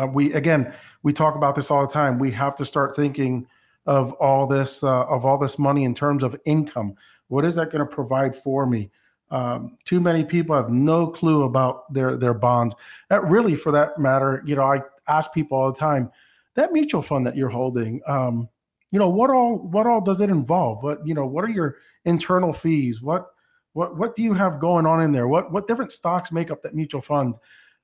[0.00, 2.18] uh, we again we talk about this all the time.
[2.18, 3.46] We have to start thinking
[3.86, 6.94] of all this uh, of all this money in terms of income.
[7.28, 8.90] What is that going to provide for me?
[9.30, 12.74] Um, too many people have no clue about their their bonds.
[13.08, 16.10] That really, for that matter, you know, I ask people all the time
[16.54, 18.00] that mutual fund that you're holding.
[18.06, 18.48] Um,
[18.90, 20.82] you know, what all what all does it involve?
[20.82, 23.00] What you know, what are your internal fees?
[23.00, 23.28] What
[23.72, 25.26] what what do you have going on in there?
[25.26, 27.36] What what different stocks make up that mutual fund?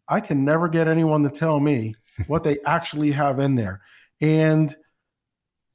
[0.09, 1.94] I can never get anyone to tell me
[2.27, 3.81] what they actually have in there.
[4.21, 4.75] And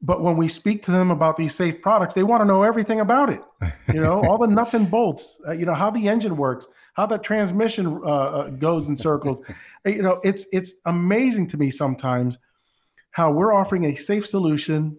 [0.06, 3.00] but when we speak to them about these safe products, they want to know everything
[3.00, 3.42] about it.
[3.94, 5.40] You know, all the nuts and bolts.
[5.48, 9.42] Uh, you know how the engine works, how the transmission uh, uh goes in circles.
[9.86, 12.38] you know, it's it's amazing to me sometimes
[13.12, 14.98] how we're offering a safe solution,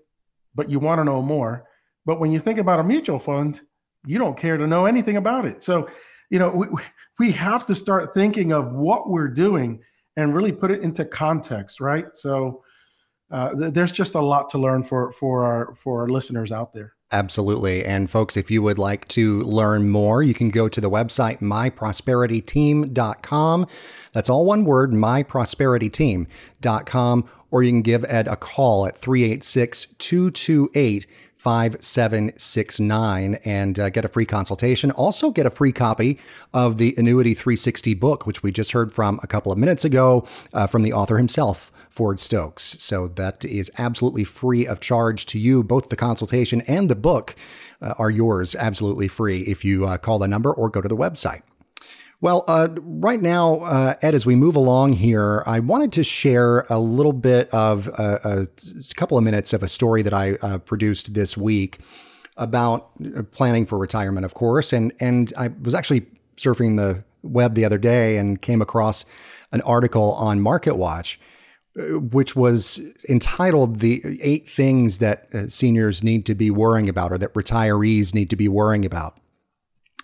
[0.55, 1.69] but you want to know more.
[2.07, 3.61] But when you think about a mutual fund,
[4.07, 5.63] you don't care to know anything about it.
[5.63, 5.89] So,
[6.31, 6.67] you know, we,
[7.19, 9.81] we have to start thinking of what we're doing
[10.17, 12.07] and really put it into context, right?
[12.15, 12.63] So,
[13.31, 16.73] uh, th- there's just a lot to learn for for our for our listeners out
[16.73, 16.95] there.
[17.13, 17.85] Absolutely.
[17.85, 21.39] And folks, if you would like to learn more, you can go to the website
[21.39, 23.67] myprosperityteam.com.
[24.13, 31.07] That's all one word, myprosperityteam.com, or you can give Ed a call at 386 228
[31.45, 34.91] 5769 and uh, get a free consultation.
[34.93, 36.19] Also, get a free copy
[36.55, 40.27] of the Annuity 360 book, which we just heard from a couple of minutes ago
[40.55, 42.83] uh, from the author himself, Ford Stokes.
[42.83, 45.63] So, that is absolutely free of charge to you.
[45.63, 47.37] Both the consultation and the book
[47.83, 50.97] uh, are yours absolutely free if you uh, call the number or go to the
[50.97, 51.43] website.
[52.25, 56.61] Well, uh, right now, uh, Ed, as we move along here, I wanted to share
[56.71, 60.37] a little bit of uh, a, a couple of minutes of a story that I
[60.41, 61.81] uh, produced this week
[62.39, 64.73] about uh, planning for retirement, of course.
[64.73, 66.07] And and I was actually
[66.39, 69.05] surfing the web the other day and came across
[69.53, 71.19] an article on MarketWatch,
[71.79, 77.19] uh, which was entitled "The Eight Things That Seniors Need to Be Worrying About" or
[77.19, 79.19] that retirees need to be worrying about.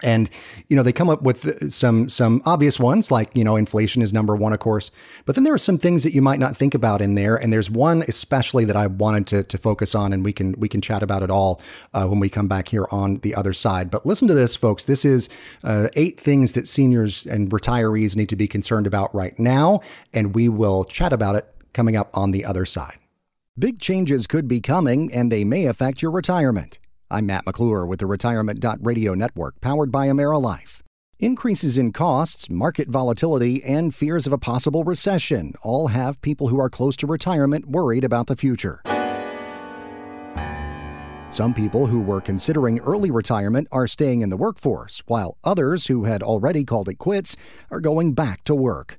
[0.02, 0.30] And
[0.68, 4.12] you know they come up with some some obvious ones like you know inflation is
[4.12, 4.90] number one of course,
[5.26, 7.52] but then there are some things that you might not think about in there, and
[7.52, 10.80] there's one especially that I wanted to, to focus on, and we can we can
[10.80, 11.60] chat about it all
[11.92, 13.90] uh, when we come back here on the other side.
[13.90, 14.84] But listen to this, folks.
[14.84, 15.28] This is
[15.62, 19.80] uh, eight things that seniors and retirees need to be concerned about right now,
[20.12, 22.96] and we will chat about it coming up on the other side.
[23.58, 26.79] Big changes could be coming, and they may affect your retirement.
[27.12, 30.80] I'm Matt McClure with the Retirement Radio Network, powered by AmeriLife.
[31.18, 36.60] Increases in costs, market volatility, and fears of a possible recession all have people who
[36.60, 38.80] are close to retirement worried about the future.
[41.30, 46.04] Some people who were considering early retirement are staying in the workforce, while others who
[46.04, 47.34] had already called it quits
[47.72, 48.98] are going back to work.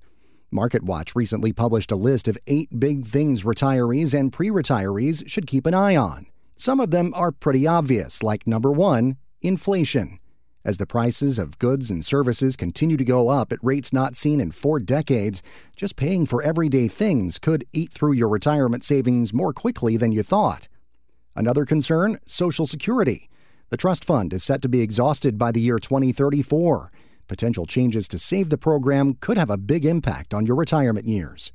[0.54, 5.66] MarketWatch recently published a list of eight big things retirees and pre retirees should keep
[5.66, 6.26] an eye on.
[6.62, 10.20] Some of them are pretty obvious, like number one, inflation.
[10.64, 14.40] As the prices of goods and services continue to go up at rates not seen
[14.40, 15.42] in four decades,
[15.76, 20.22] just paying for everyday things could eat through your retirement savings more quickly than you
[20.22, 20.68] thought.
[21.36, 23.28] Another concern Social Security.
[23.72, 26.92] The trust fund is set to be exhausted by the year 2034.
[27.28, 31.52] Potential changes to save the program could have a big impact on your retirement years.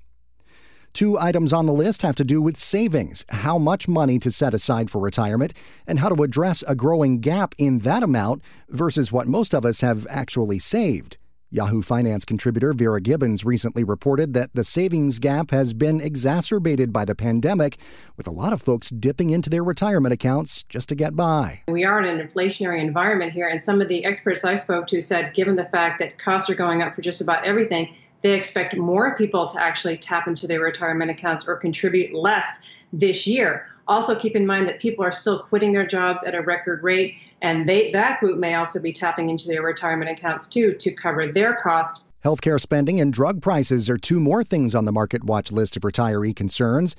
[0.97, 4.55] Two items on the list have to do with savings, how much money to set
[4.55, 5.53] aside for retirement,
[5.87, 9.83] and how to address a growing gap in that amount versus what most of us
[9.83, 11.19] have actually saved.
[11.51, 17.05] Yahoo Finance contributor Vera Gibbons recently reported that the savings gap has been exacerbated by
[17.05, 17.77] the pandemic,
[18.17, 21.61] with a lot of folks dipping into their retirement accounts just to get by.
[21.69, 25.03] We are in an inflationary environment here, and some of the experts I spoke to
[25.03, 27.95] said, given the fact that costs are going up for just about everything,
[28.27, 32.59] they expect more people to actually tap into their retirement accounts or contribute less
[32.93, 33.67] this year.
[33.89, 37.15] Also, keep in mind that people are still quitting their jobs at a record rate,
[37.41, 41.31] and they, that group may also be tapping into their retirement accounts too to cover
[41.31, 45.53] their costs Healthcare spending and drug prices are two more things on the Market Watch
[45.53, 46.97] list of retiree concerns,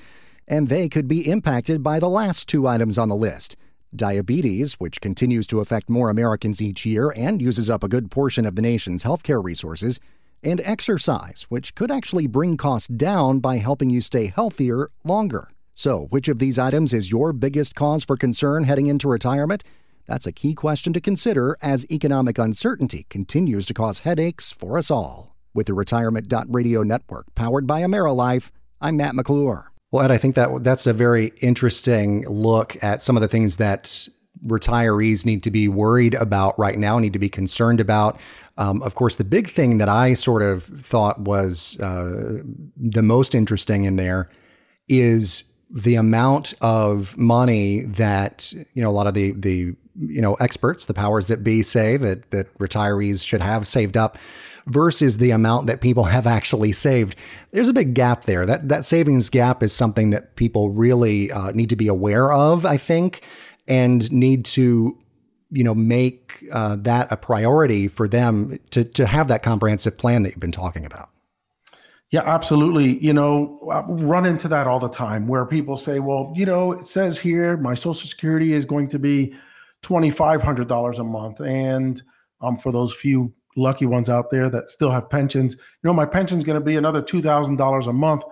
[0.48, 3.58] and they could be impacted by the last two items on the list.
[3.94, 8.46] Diabetes, which continues to affect more Americans each year and uses up a good portion
[8.46, 10.00] of the nation's healthcare resources,
[10.48, 15.50] and exercise, which could actually bring costs down by helping you stay healthier longer.
[15.76, 19.64] So, which of these items is your biggest cause for concern heading into retirement?
[20.08, 24.90] That's a key question to consider as economic uncertainty continues to cause headaches for us
[24.90, 25.36] all.
[25.54, 29.72] With the Retirement Radio network powered by AmeriLife, I'm Matt McClure.
[29.92, 33.58] Well, Ed, I think that that's a very interesting look at some of the things
[33.58, 34.08] that
[34.46, 38.20] retirees need to be worried about right now, need to be concerned about.
[38.58, 42.42] Um, of course, the big thing that I sort of thought was uh,
[42.76, 44.30] the most interesting in there
[44.88, 50.36] is the amount of money that you know a lot of the the you know
[50.36, 54.18] experts, the powers that be, say that that retirees should have saved up
[54.66, 57.16] versus the amount that people have actually saved.
[57.52, 58.46] There's a big gap there.
[58.46, 62.66] That that savings gap is something that people really uh, need to be aware of,
[62.66, 63.22] I think,
[63.68, 64.98] and need to
[65.52, 70.24] you know make uh, that a priority for them to to have that comprehensive plan
[70.24, 71.10] that you've been talking about.
[72.10, 73.04] Yeah, absolutely.
[73.04, 76.72] You know, I run into that all the time where people say, well, you know,
[76.72, 79.34] it says here my social security is going to be
[79.84, 81.42] $2,500 a month.
[81.42, 82.02] And
[82.40, 86.06] um, for those few lucky ones out there that still have pensions, you know, my
[86.06, 88.24] pension is going to be another $2,000 a month,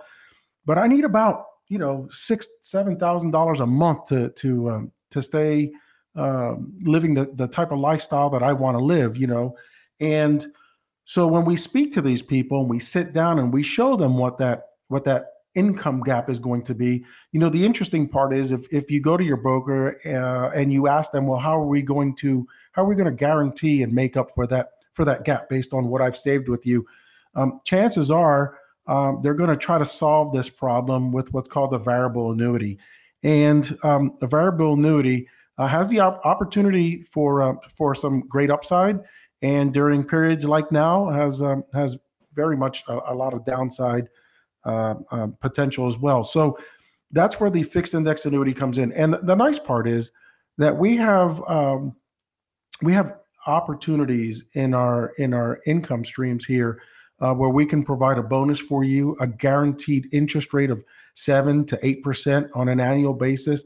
[0.64, 5.70] but I need about, you know, six, $7,000 a month to, to, um, to stay
[6.16, 9.56] uh, living the, the type of lifestyle that I want to live, you know.
[10.00, 10.46] And
[11.04, 14.16] so when we speak to these people and we sit down and we show them
[14.16, 17.04] what that, what that income gap is going to be.
[17.32, 20.72] You know, the interesting part is if, if you go to your broker uh, and
[20.72, 23.82] you ask them, well, how are we going to how are we going to guarantee
[23.82, 26.86] and make up for that for that gap based on what I've saved with you?
[27.34, 31.72] Um, chances are um, they're going to try to solve this problem with what's called
[31.72, 32.78] the variable annuity,
[33.22, 35.26] and um, variable annuity
[35.58, 39.00] uh, has the op- opportunity for uh, for some great upside,
[39.42, 41.98] and during periods like now has um, has
[42.34, 44.08] very much a, a lot of downside
[44.64, 46.24] uh, uh, potential as well.
[46.24, 46.58] So
[47.10, 48.92] that's where the fixed index annuity comes in.
[48.92, 50.12] And the nice part is
[50.58, 51.96] that we have um,
[52.82, 53.14] we have
[53.46, 56.80] opportunities in our in our income streams here
[57.20, 60.84] uh, where we can provide a bonus for you, a guaranteed interest rate of
[61.14, 63.64] seven to eight percent on an annual basis,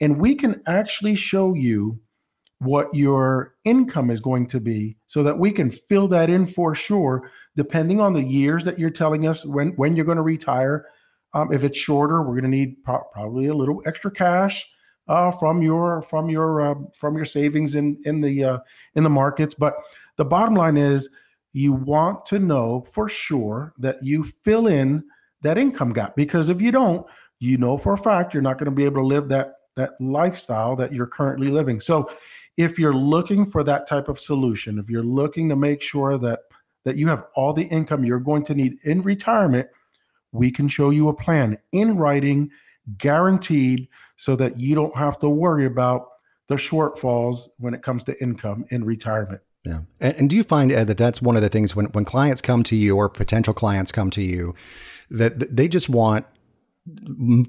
[0.00, 2.00] and we can actually show you
[2.58, 6.74] what your income is going to be so that we can fill that in for
[6.74, 10.86] sure depending on the years that you're telling us when when you're going to retire.
[11.34, 14.66] Um, if it's shorter we're going to need pro- probably a little extra cash
[15.08, 18.58] uh, from your from your uh, from your savings in in the uh,
[18.94, 19.54] in the markets.
[19.54, 19.74] But
[20.16, 21.10] the bottom line is
[21.52, 25.04] you want to know for sure that you fill in
[25.42, 27.06] that income gap because if you don't
[27.38, 29.92] you know for a fact you're not going to be able to live that that
[30.00, 32.10] lifestyle that you're currently living so
[32.56, 36.40] if you're looking for that type of solution, if you're looking to make sure that
[36.84, 39.68] that you have all the income you're going to need in retirement,
[40.30, 42.50] we can show you a plan in writing,
[42.96, 46.06] guaranteed, so that you don't have to worry about
[46.46, 49.40] the shortfalls when it comes to income in retirement.
[49.64, 49.80] Yeah.
[50.00, 52.40] And, and, do you find, Ed, that that's one of the things when, when clients
[52.40, 54.54] come to you or potential clients come to you,
[55.10, 56.24] that they just want,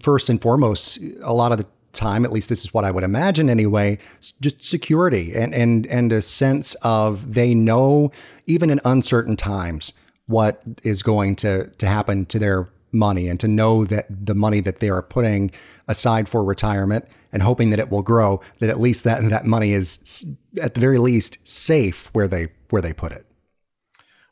[0.02, 1.68] first and foremost, a lot of the
[1.98, 3.98] time, at least this is what I would imagine anyway,
[4.40, 8.12] just security and and and a sense of they know
[8.46, 9.92] even in uncertain times
[10.28, 14.60] what is going to to happen to their money and to know that the money
[14.62, 15.52] that they are putting
[15.88, 19.74] aside for retirement and hoping that it will grow that at least that that money
[19.74, 23.26] is at the very least safe where they where they put it.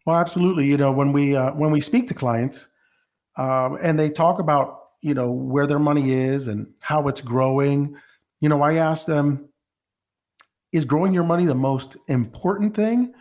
[0.05, 0.65] Well absolutely.
[0.65, 2.67] You know when we uh, when we speak to clients
[3.37, 7.95] um, and they talk about you know where their money is and how it's growing.
[8.41, 9.49] You know i ask them
[10.71, 13.13] is growing your money the most important thing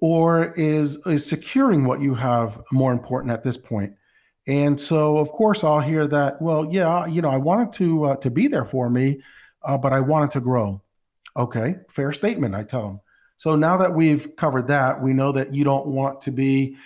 [0.00, 3.70] or is is securing what you have more important at this point?
[3.70, 3.94] point
[4.46, 8.16] and so of course i'll hear that well yeah you know i wanted to uh,
[8.16, 9.20] to be there for me
[9.62, 10.82] uh, but i wanted to grow.
[11.36, 13.00] Okay fair statement i tell them
[13.36, 16.76] so now that we've covered that we know that you don't want to be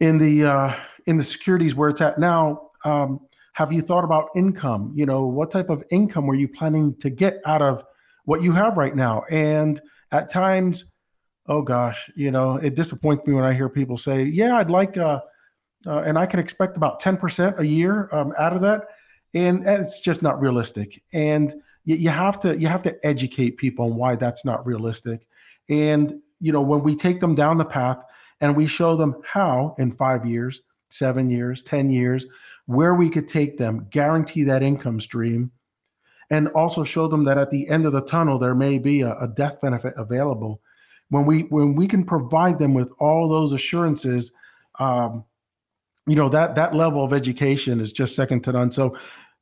[0.00, 0.74] in the uh,
[1.06, 3.20] in the securities where it's at now um,
[3.56, 4.92] have you thought about income?
[4.94, 7.82] You know, what type of income were you planning to get out of
[8.26, 9.22] what you have right now?
[9.30, 9.80] And
[10.12, 10.84] at times,
[11.46, 14.98] oh gosh, you know, it disappoints me when I hear people say, "Yeah, I'd like,"
[14.98, 15.20] uh,
[15.86, 18.88] uh, and I can expect about ten percent a year um, out of that,
[19.32, 21.02] and it's just not realistic.
[21.14, 21.54] And
[21.86, 25.26] you, you have to you have to educate people on why that's not realistic.
[25.70, 28.04] And you know, when we take them down the path
[28.38, 32.26] and we show them how in five years, seven years, 10 years,
[32.66, 35.52] where we could take them, guarantee that income stream,
[36.30, 39.16] and also show them that at the end of the tunnel, there may be a,
[39.16, 40.60] a death benefit available.
[41.08, 44.32] When we when we can provide them with all those assurances,
[44.80, 45.24] um,
[46.06, 48.72] you know that that level of education is just second to none.
[48.72, 48.96] So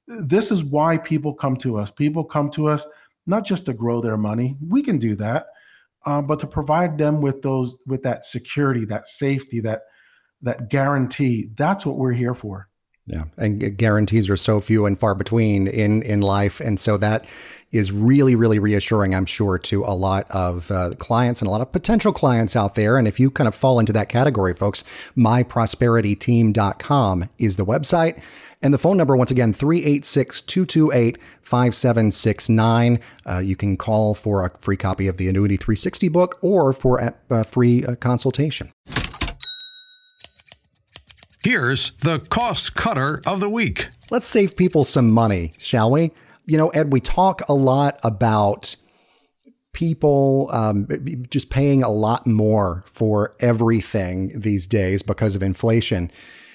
[0.06, 1.90] this is why people come to us.
[1.90, 2.86] People come to us
[3.26, 4.56] not just to grow their money.
[4.60, 5.46] We can do that,
[6.04, 9.82] uh, but to provide them with those with that security, that safety, that
[10.42, 11.48] that guarantee.
[11.56, 12.68] That's what we're here for.
[13.06, 17.26] Yeah, and guarantees are so few and far between in in life, and so that
[17.70, 19.14] is really really reassuring.
[19.14, 22.76] I'm sure to a lot of uh, clients and a lot of potential clients out
[22.76, 22.96] there.
[22.96, 24.84] And if you kind of fall into that category, folks,
[25.16, 28.22] myprosperityteam.com is the website.
[28.62, 33.00] And the phone number, once again, 386 228 5769.
[33.26, 36.98] Uh, you can call for a free copy of the Annuity 360 book or for
[36.98, 38.72] a, a free uh, consultation.
[41.44, 43.88] Here's the cost cutter of the week.
[44.10, 46.10] Let's save people some money, shall we?
[46.46, 48.76] You know, Ed, we talk a lot about
[49.74, 50.88] people um,
[51.28, 56.10] just paying a lot more for everything these days because of inflation.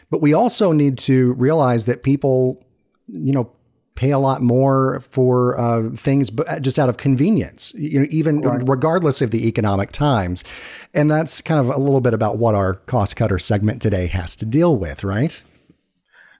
[0.09, 2.65] But we also need to realize that people,
[3.05, 3.51] you know,
[3.99, 8.39] pay a lot more for uh, things but just out of convenience you know even
[8.39, 8.61] right.
[8.65, 10.45] regardless of the economic times.
[10.93, 14.37] And that's kind of a little bit about what our cost cutter segment today has
[14.37, 15.43] to deal with right?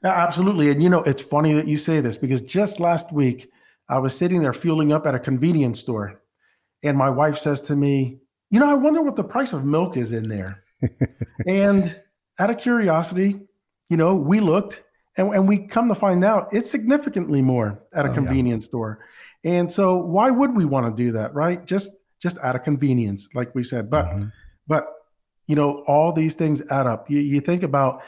[0.05, 0.72] Absolutely.
[0.72, 3.49] And you know it's funny that you say this because just last week
[3.89, 6.22] i was sitting there fueling up at a convenience store
[6.82, 9.97] and my wife says to me you know i wonder what the price of milk
[9.97, 10.64] is in there.
[11.45, 12.01] And
[12.39, 13.41] out of curiosity
[13.89, 14.82] you know we looked
[15.20, 18.70] and, and we come to find out it's significantly more at a oh, convenience yeah.
[18.70, 19.00] store.
[19.44, 21.66] And so why would we want to do that, right?
[21.66, 21.92] Just
[22.22, 23.90] just out of convenience, like we said.
[23.90, 24.28] But mm-hmm.
[24.66, 24.88] but
[25.46, 27.10] you know, all these things add up.
[27.10, 28.02] You, you think about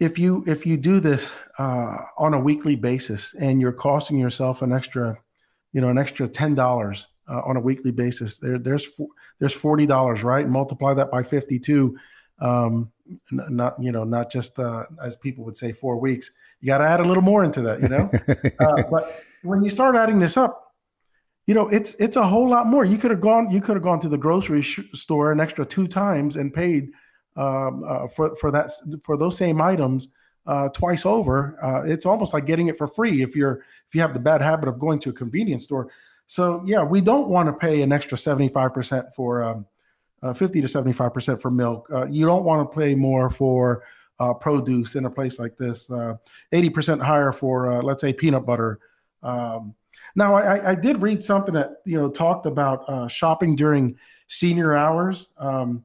[0.00, 4.62] if you if you do this uh, on a weekly basis and you're costing yourself
[4.62, 5.18] an extra,
[5.72, 8.86] you know, an extra ten dollars uh, on a weekly basis, there there's
[9.40, 10.48] there's forty dollars, right?
[10.48, 11.98] Multiply that by fifty two.
[12.38, 12.92] Um,
[13.30, 16.30] not you know not just uh, as people would say four weeks.
[16.60, 18.10] You got to add a little more into that you know?
[18.60, 20.64] Uh, but when you start adding this up
[21.46, 22.84] you know it's it's a whole lot more.
[22.84, 25.64] You could have gone you could have gone to the grocery sh- store an extra
[25.64, 26.90] two times and paid
[27.36, 28.70] um, uh, for for that
[29.02, 30.08] for those same items
[30.46, 31.58] uh, twice over.
[31.62, 34.40] Uh, it's almost like getting it for free if you're if you have the bad
[34.40, 35.90] habit of going to a convenience store.
[36.26, 39.66] So yeah we don't want to pay an extra 75% for um,
[40.32, 41.88] 50 to 75% for milk.
[41.92, 43.84] Uh, you don't want to pay more for
[44.20, 48.46] uh, produce in a place like this, 80% uh, higher for, uh, let's say, peanut
[48.46, 48.78] butter.
[49.22, 49.74] Um,
[50.14, 53.98] now, I, I, did read something that, you know, talked about uh, shopping during
[54.28, 55.30] senior hours.
[55.38, 55.84] Um,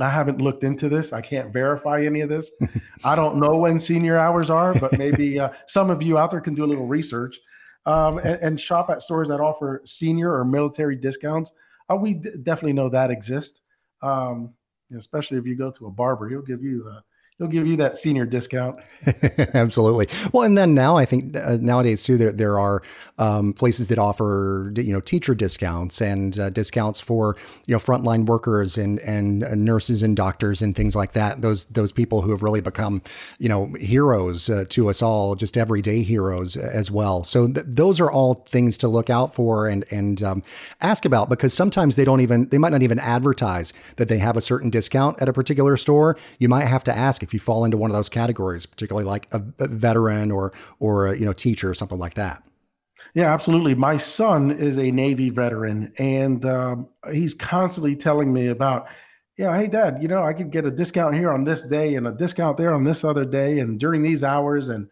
[0.00, 1.12] I haven't looked into this.
[1.12, 2.50] I can't verify any of this.
[3.04, 6.54] I don't know when senior hours are, but maybe some of you out there can
[6.54, 7.38] do a little research
[7.84, 11.52] um, and, and shop at stores that offer senior or military discounts
[11.90, 13.60] uh, we d- definitely know that exists.
[14.02, 14.54] Um,
[14.96, 17.00] especially if you go to a barber, he'll give you uh,
[17.38, 18.80] he'll give you that senior discount.
[19.54, 20.08] Absolutely.
[20.32, 22.82] Well, and then now I think uh, nowadays too there there are
[23.18, 28.26] um, places that offer you know teacher discounts and uh, discounts for you know frontline
[28.26, 31.42] workers and and uh, nurses and doctors and things like that.
[31.42, 33.02] Those those people who have really become
[33.38, 37.22] you know heroes uh, to us all, just everyday heroes as well.
[37.22, 40.42] So th- those are all things to look out for and and um,
[40.80, 44.36] ask about because sometimes they don't even they might not even advertise that they have
[44.36, 46.16] a certain discount at a particular store.
[46.38, 49.26] You might have to ask if you fall into one of those categories, particularly like
[49.32, 52.42] a, a veteran or or a, you know teacher or something like that.
[53.14, 53.74] Yeah, absolutely.
[53.74, 58.86] My son is a Navy veteran, and um, he's constantly telling me about,
[59.38, 62.06] know, hey, Dad, you know, I could get a discount here on this day and
[62.06, 64.88] a discount there on this other day, and during these hours, and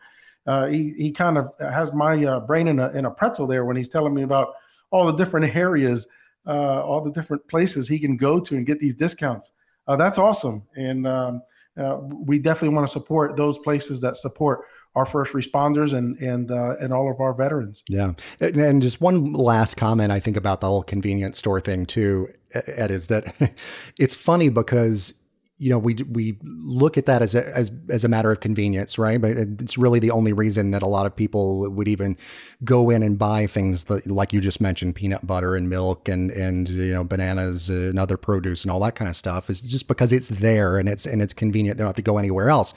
[0.46, 3.64] uh, he he kind of has my uh, brain in a in a pretzel there
[3.64, 4.54] when he's telling me about
[4.90, 6.06] all the different areas,
[6.46, 9.52] uh, all the different places he can go to and get these discounts.
[9.86, 11.42] Uh, that's awesome, and um,
[11.76, 14.60] uh, we definitely want to support those places that support
[14.94, 17.82] our first responders and and uh, and all of our veterans.
[17.88, 22.28] Yeah, and just one last comment I think about the whole convenience store thing too,
[22.52, 23.54] Ed, is that
[23.98, 25.14] it's funny because
[25.56, 28.98] you know we we look at that as a as as a matter of convenience,
[28.98, 29.20] right?
[29.20, 32.16] But it's really the only reason that a lot of people would even
[32.64, 36.30] go in and buy things that, like you just mentioned, peanut butter and milk and
[36.32, 39.86] and you know bananas and other produce and all that kind of stuff is just
[39.86, 41.78] because it's there and it's and it's convenient.
[41.78, 42.74] They don't have to go anywhere else.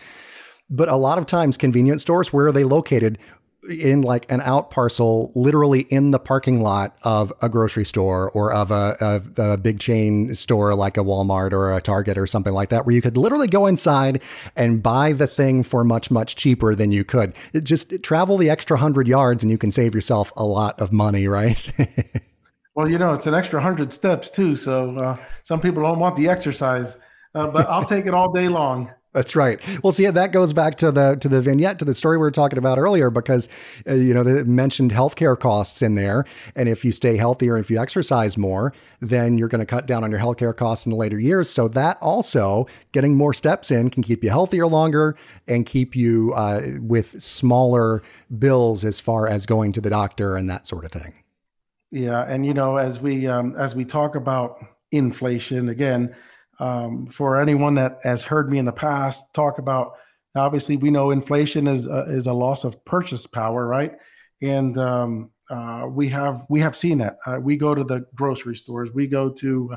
[0.70, 3.18] But a lot of times, convenience stores, where are they located?
[3.70, 8.53] In like an out parcel, literally in the parking lot of a grocery store or
[8.53, 12.53] of a, a, a, big chain store like a Walmart or a Target or something
[12.53, 14.22] like that, where you could literally go inside
[14.55, 17.34] and buy the thing for much, much cheaper than you could.
[17.53, 20.91] It just travel the extra hundred yards and you can save yourself a lot of
[20.91, 21.70] money, right?
[22.76, 24.55] well, you know, it's an extra hundred steps too.
[24.55, 26.97] So uh, some people don't want the exercise,
[27.36, 28.91] uh, but I'll take it all day long.
[29.14, 29.60] That's right.
[29.84, 32.32] Well, see, that goes back to the to the vignette to the story we were
[32.32, 33.47] talking about earlier, because
[33.88, 37.72] uh, you know they mentioned healthcare costs in there, and if you stay healthier, if
[37.72, 40.97] you exercise more, then you're going to cut down on your healthcare costs in the
[40.97, 41.49] later years.
[41.49, 45.16] So that also getting more steps in can keep you healthier longer
[45.47, 48.03] and keep you uh, with smaller
[48.38, 51.24] bills as far as going to the doctor and that sort of thing.
[51.91, 56.16] Yeah, and you know, as we um, as we talk about inflation again
[56.60, 59.93] um, for anyone that has heard me in the past talk about,
[60.36, 63.93] obviously we know inflation is a, is a loss of purchase power, right?
[64.41, 67.16] And um, uh, we have we have seen it.
[67.26, 68.91] Uh, we go to the grocery stores.
[68.91, 69.76] We go to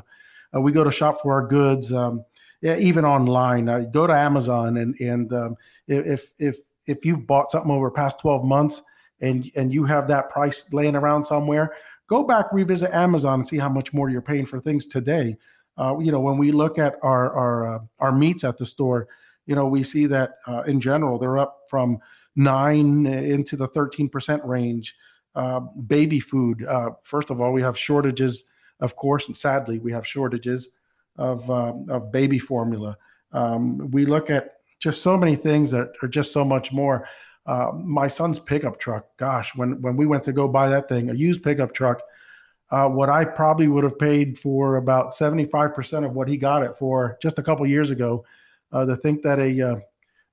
[0.55, 1.91] uh, we go to shop for our goods.
[1.93, 2.23] Um,
[2.61, 3.69] yeah, even online.
[3.69, 5.55] Uh, go to Amazon and and um,
[5.87, 8.81] if if if you've bought something over the past twelve months
[9.19, 11.73] and and you have that price laying around somewhere,
[12.07, 15.37] go back revisit Amazon and see how much more you're paying for things today
[15.81, 19.07] uh, you know, when we look at our our uh, our meats at the store,
[19.47, 21.97] you know, we see that uh, in general they're up from
[22.35, 24.95] nine into the thirteen percent range.
[25.33, 26.65] Uh, baby food.
[26.65, 28.43] Uh, first of all, we have shortages,
[28.81, 30.69] of course, and sadly, we have shortages
[31.15, 32.97] of um, of baby formula.
[33.31, 37.07] Um, we look at just so many things that are just so much more.
[37.45, 39.07] Uh, my son's pickup truck.
[39.17, 42.01] Gosh, when when we went to go buy that thing, a used pickup truck
[42.71, 46.77] uh, what I probably would have paid for about 75% of what he got it
[46.77, 48.25] for just a couple years ago.
[48.71, 49.79] Uh, to think that a uh,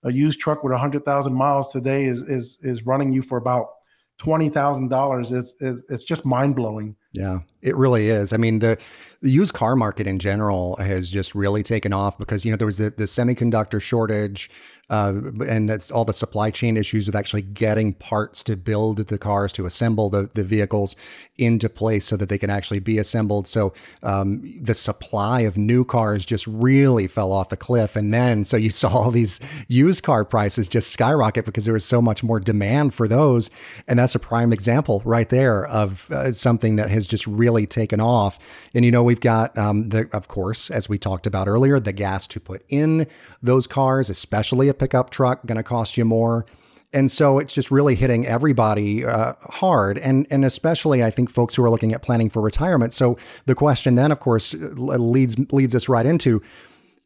[0.04, 3.70] a used truck with 100,000 miles today is is is running you for about
[4.18, 5.32] twenty thousand dollars.
[5.32, 6.96] It's it's just mind blowing.
[7.14, 8.32] Yeah, it really is.
[8.32, 8.78] I mean, the,
[9.22, 12.66] the, used car market in general has just really taken off because you know there
[12.66, 14.50] was the, the semiconductor shortage
[14.90, 15.12] uh,
[15.46, 19.52] and that's all the supply chain issues with actually getting parts to build the cars
[19.52, 20.96] to assemble the, the vehicles
[21.36, 23.46] into place so that they can actually be assembled.
[23.46, 23.72] So
[24.02, 27.96] um, the supply of new cars just really fell off the cliff.
[27.96, 31.84] And then so you saw all these used car prices just skyrocket because there was
[31.84, 33.50] so much more demand for those.
[33.86, 38.00] And that's a prime example right there of uh, something that has just really taken
[38.00, 38.38] off.
[38.74, 41.92] And you know, we've got um, the, of course, as we talked about earlier, the
[41.92, 43.06] gas to put in
[43.42, 46.46] those cars, especially pickup truck going to cost you more.
[46.92, 51.54] And so it's just really hitting everybody uh, hard, and and especially I think folks
[51.54, 52.94] who are looking at planning for retirement.
[52.94, 56.42] So the question then, of course, leads leads us right into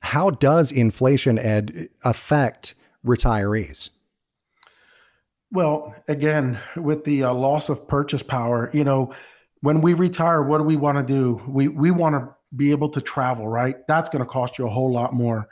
[0.02, 3.90] how does inflation ed affect retirees?
[5.50, 9.12] Well, again, with the uh, loss of purchase power, you know,
[9.60, 11.42] when we retire, what do we want to do?
[11.48, 13.76] We we want to be able to travel, right?
[13.88, 15.48] That's going to cost you a whole lot more.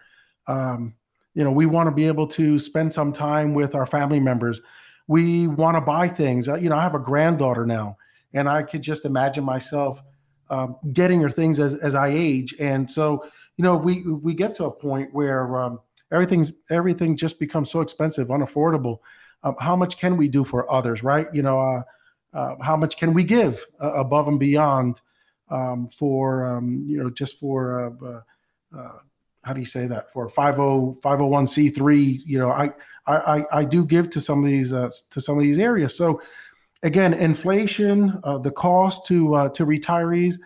[0.47, 0.95] Um,
[1.35, 4.61] you know we want to be able to spend some time with our family members.
[5.07, 6.49] We want to buy things.
[6.49, 7.97] Uh, you know i have a granddaughter now
[8.33, 10.03] and i could just imagine myself
[10.51, 12.55] um, getting her things as, as i age.
[12.59, 13.24] And so
[13.57, 15.81] you know if we if we get to a point where um,
[16.12, 18.99] everything's everything just becomes so expensive unaffordable
[19.43, 21.26] um, how much can we do for others right?
[21.33, 21.83] You know uh,
[22.33, 25.01] uh, how much can we give uh, above and beyond
[25.51, 28.99] um, for um, you know just for uh, uh,
[29.45, 30.41] how do you say that for 50
[31.01, 32.70] 501c3 you know I,
[33.07, 35.97] I i do give to some of these uh, to some of these areas.
[35.97, 36.20] So
[36.82, 40.36] again inflation uh, the cost to uh, to retirees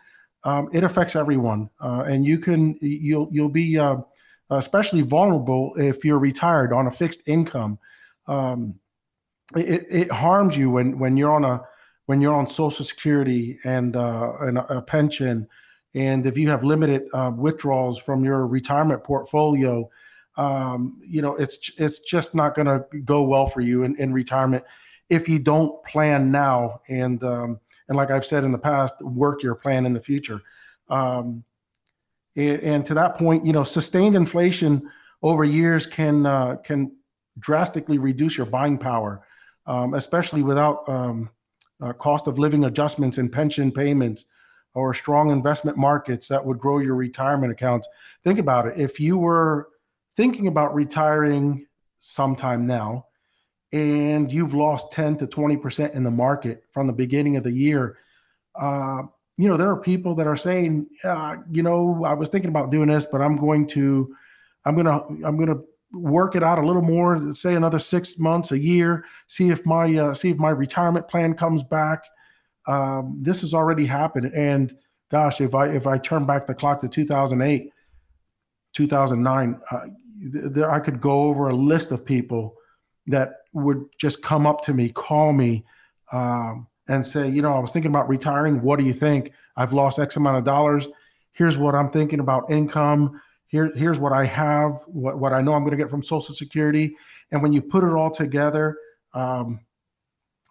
[0.45, 3.97] um, it affects everyone uh, and you can you'll you'll be uh,
[4.51, 7.78] especially vulnerable if you're retired on a fixed income.
[8.26, 8.76] Um,
[9.57, 11.62] it, it harms you when when you're on a
[12.07, 15.47] when you're on social security and uh, and a, a pension
[15.95, 19.88] and if you have limited uh, withdrawals from your retirement portfolio,
[20.36, 24.12] um, you know it's it's just not going to go well for you in, in
[24.12, 24.64] retirement
[25.09, 29.42] if you don't plan now and um, and like I've said in the past, work
[29.42, 30.40] your plan in the future.
[30.88, 31.45] Um,
[32.36, 34.90] and, and, to that point, you know, sustained inflation
[35.22, 36.97] over years can uh, can
[37.38, 39.26] drastically reduce your buying power,
[39.66, 41.30] um, especially without um,
[41.80, 44.24] uh, cost of living adjustments and pension payments
[44.75, 47.89] or strong investment markets that would grow your retirement accounts.
[48.22, 48.75] Think about it.
[48.77, 49.68] If you were
[50.16, 51.66] thinking about retiring
[52.01, 53.07] sometime now
[53.72, 57.99] and you've lost 10 to 20% in the market from the beginning of the year,
[58.57, 59.03] uh,
[59.37, 62.70] you know, there are people that are saying, uh, you know, I was thinking about
[62.70, 64.14] doing this, but I'm going to,
[64.64, 68.18] I'm going to, I'm going to work it out a little more, say another six
[68.18, 72.05] months, a year, see if my uh, see if my retirement plan comes back.
[72.67, 74.75] Um, this has already happened, and
[75.11, 77.71] gosh, if I if I turn back the clock to 2008,
[78.75, 79.81] 2009, uh,
[80.17, 82.57] there I could go over a list of people
[83.07, 85.65] that would just come up to me, call me,
[86.12, 88.62] um, and say, you know, I was thinking about retiring.
[88.62, 89.33] What do you think?
[89.57, 90.89] I've lost X amount of dollars.
[91.33, 93.21] Here's what I'm thinking about income.
[93.47, 96.35] Here, here's what I have, what, what I know I'm going to get from Social
[96.35, 96.97] Security.
[97.31, 98.77] And when you put it all together,
[99.12, 99.61] um,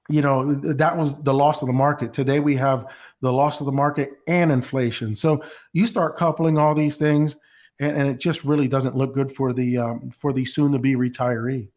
[0.10, 2.14] you know, that was the loss of the market.
[2.14, 2.86] Today we have
[3.22, 5.16] the loss of the market and inflation.
[5.16, 7.36] So you start coupling all these things,
[7.80, 10.80] and, and it just really doesn't look good for the um, for the soon to
[10.80, 11.70] be retiree.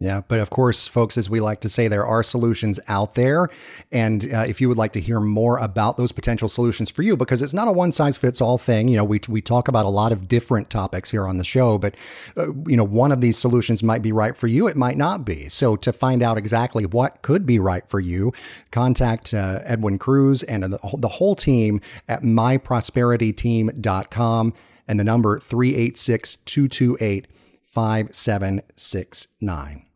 [0.00, 3.48] Yeah, but of course, folks, as we like to say, there are solutions out there.
[3.90, 7.16] And uh, if you would like to hear more about those potential solutions for you,
[7.16, 9.86] because it's not a one size fits all thing, you know, we, we talk about
[9.86, 11.96] a lot of different topics here on the show, but,
[12.36, 15.24] uh, you know, one of these solutions might be right for you, it might not
[15.24, 15.48] be.
[15.48, 18.32] So to find out exactly what could be right for you,
[18.70, 24.54] contact uh, Edwin Cruz and the, whole team at myprosperityteam.com
[24.86, 27.26] and the number 386 228
[27.64, 29.87] 5769.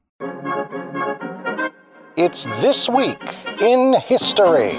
[2.14, 3.18] It's This Week
[3.62, 4.78] in History.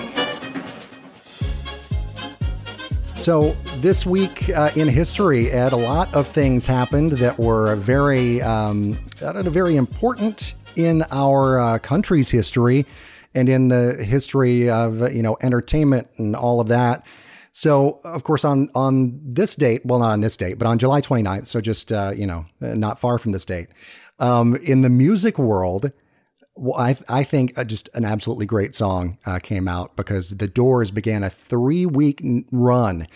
[3.16, 8.40] So, this week uh, in history, Ed, a lot of things happened that were very,
[8.44, 12.86] um, very important in our uh, country's history
[13.34, 17.04] and in the history of, you know, entertainment and all of that.
[17.52, 21.02] So, of course, on on this date, well, not on this date, but on July
[21.02, 23.70] 29th, so just uh, you know, not far from this date,
[24.20, 25.92] um, in the music world,
[26.56, 30.48] well, I, I think uh, just an absolutely great song uh, came out because the
[30.48, 33.08] Doors began a three week run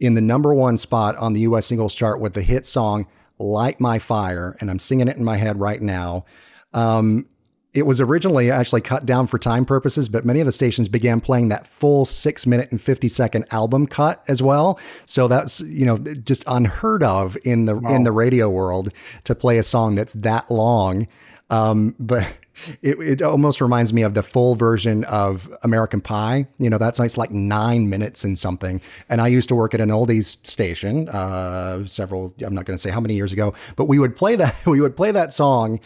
[0.00, 3.06] in the number one spot on the US singles chart with the hit song
[3.38, 4.56] Light My Fire.
[4.60, 6.24] And I'm singing it in my head right now.
[6.72, 7.28] Um,
[7.74, 11.20] it was originally actually cut down for time purposes, but many of the stations began
[11.20, 14.78] playing that full six minute and 50 second album cut as well.
[15.04, 17.94] So that's, you know, just unheard of in the, wow.
[17.94, 18.92] in the radio world
[19.24, 21.08] to play a song that's that long.
[21.48, 22.34] Um, but
[22.80, 26.46] it, it almost reminds me of the full version of American Pie.
[26.58, 28.80] You know, that's it's like nine minutes and something.
[29.08, 32.34] And I used to work at an oldies station uh, several.
[32.44, 34.52] I'm not going to say how many years ago, but we would play that.
[34.72, 35.80] We would play that song.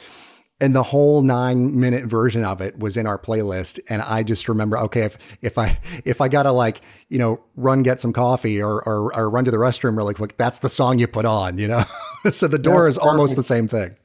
[0.60, 3.80] And the whole nine minute version of it was in our playlist.
[3.90, 7.82] And I just remember, okay, if, if I, if I gotta like, you know, run,
[7.82, 10.98] get some coffee or, or, or run to the restroom really quick, that's the song
[10.98, 11.84] you put on, you know?
[12.30, 13.96] so the door is almost the same thing.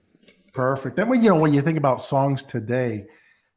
[0.54, 0.95] Perfect.
[0.95, 3.06] Then when you know when you think about songs today,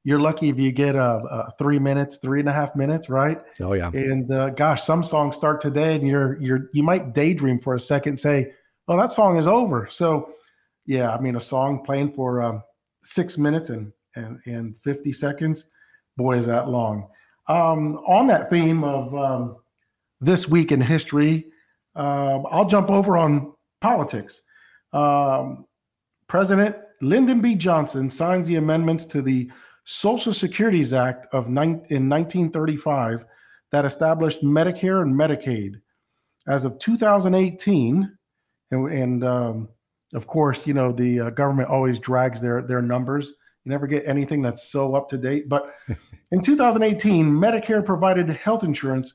[0.04, 3.40] you're lucky if you get a, a, three minutes, three and a half minutes, right?
[3.60, 3.90] Oh yeah.
[3.92, 7.80] And uh, gosh, some songs start today, and you're you're you might daydream for a
[7.80, 8.52] second, say,
[8.86, 10.34] "Oh, that song is over." So,
[10.86, 12.62] yeah, I mean, a song playing for um,
[13.02, 15.64] six minutes and and and fifty seconds,
[16.16, 17.08] boy, is that long.
[17.48, 19.56] Um, on that theme of um,
[20.20, 21.46] this week in history,
[21.96, 24.42] uh, I'll jump over on politics.
[24.92, 25.66] Um,
[26.26, 27.54] President Lyndon B.
[27.54, 29.50] Johnson signs the amendments to the
[29.84, 33.26] Social Securities Act of in 1935
[33.70, 35.80] that established Medicare and Medicaid.
[36.48, 38.10] As of 2018,
[38.70, 39.68] and, and um,
[40.14, 43.32] of course, you know the uh, government always drags their their numbers.
[43.64, 45.48] You never get anything that's so up to date.
[45.48, 45.74] But
[46.30, 49.14] in 2018, Medicare provided health insurance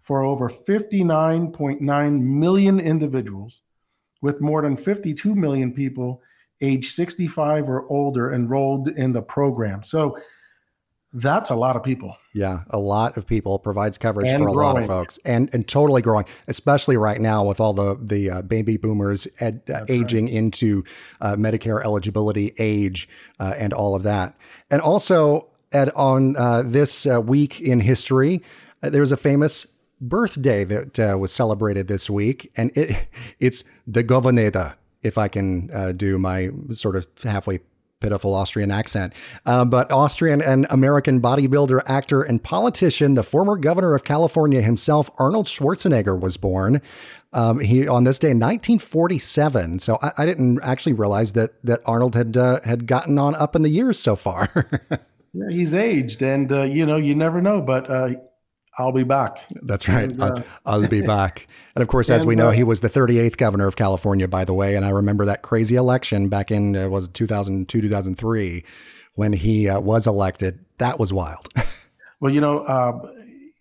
[0.00, 3.62] for over 59.9 million individuals,
[4.20, 6.22] with more than 52 million people
[6.60, 9.82] age 65 or older enrolled in the program.
[9.82, 10.16] So
[11.14, 12.16] that's a lot of people.
[12.34, 14.74] Yeah, a lot of people provides coverage and for a growing.
[14.74, 18.42] lot of folks, and and totally growing, especially right now with all the the uh,
[18.42, 20.34] baby boomers ed, uh, aging right.
[20.34, 20.82] into
[21.20, 24.36] uh, Medicare eligibility age uh, and all of that.
[24.72, 28.42] And also, at on uh, this uh, week in history,
[28.80, 29.68] there's a famous
[30.00, 33.06] birthday that was celebrated this week, and it
[33.38, 34.74] it's the Governator
[35.04, 37.60] if I can uh, do my sort of halfway
[38.04, 39.14] pitiful Austrian accent.
[39.46, 45.08] Uh, but Austrian and American bodybuilder, actor, and politician, the former governor of California himself,
[45.18, 46.82] Arnold Schwarzenegger, was born.
[47.32, 49.78] Um, he on this day, in 1947.
[49.78, 53.56] So I, I, didn't actually realize that that Arnold had uh, had gotten on up
[53.56, 54.68] in the years so far.
[55.32, 58.10] yeah, he's aged, and uh, you know you never know, but uh,
[58.78, 59.38] I'll be back.
[59.62, 60.10] That's right.
[60.10, 61.46] And, uh, I'll, I'll, be back.
[61.74, 64.44] And of course, as we know, uh, he was the 38th governor of California, by
[64.44, 64.76] the way.
[64.76, 68.64] And I remember that crazy election back in uh, was 2002, 2003,
[69.14, 70.64] when he uh, was elected.
[70.78, 71.48] That was wild.
[72.20, 73.02] well, you know, um,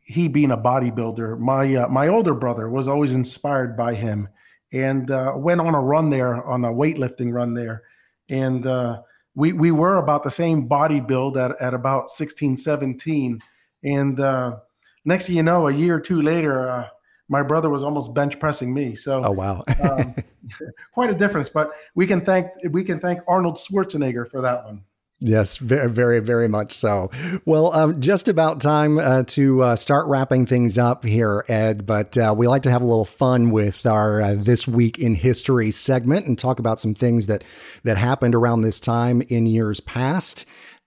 [0.05, 4.29] he being a bodybuilder, my uh, my older brother was always inspired by him,
[4.71, 7.83] and uh, went on a run there, on a weightlifting run there.
[8.29, 9.01] And uh,
[9.35, 13.39] we, we were about the same body build at, at about 16, 17.
[13.83, 14.57] And uh,
[15.05, 16.87] next thing you know, a year or two later, uh,
[17.29, 18.95] my brother was almost bench pressing me.
[18.95, 20.15] So, oh wow, um,
[20.93, 21.49] quite a difference.
[21.49, 24.83] But we can thank we can thank Arnold Schwarzenegger for that one.
[25.25, 27.09] Yes, very, very, very much so.
[27.45, 31.85] Well, um, just about time uh, to uh, start wrapping things up here, Ed.
[31.85, 35.15] But uh, we like to have a little fun with our uh, this week in
[35.15, 37.45] history segment and talk about some things that
[37.83, 40.45] that happened around this time in years past.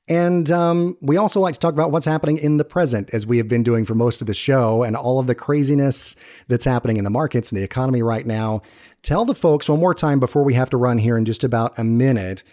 [0.09, 3.39] And um, we also like to talk about what's happening in the present, as we
[3.39, 6.15] have been doing for most of the show, and all of the craziness
[6.47, 8.63] that's happening in the markets and the economy right now.
[9.03, 11.77] Tell the folks one more time before we have to run here in just about
[11.79, 12.45] a minute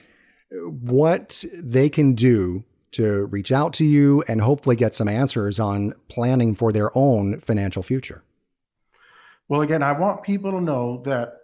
[0.52, 5.94] what they can do to reach out to you and hopefully get some answers on
[6.08, 8.24] planning for their own financial future.
[9.48, 11.40] Well, again, I want people to know that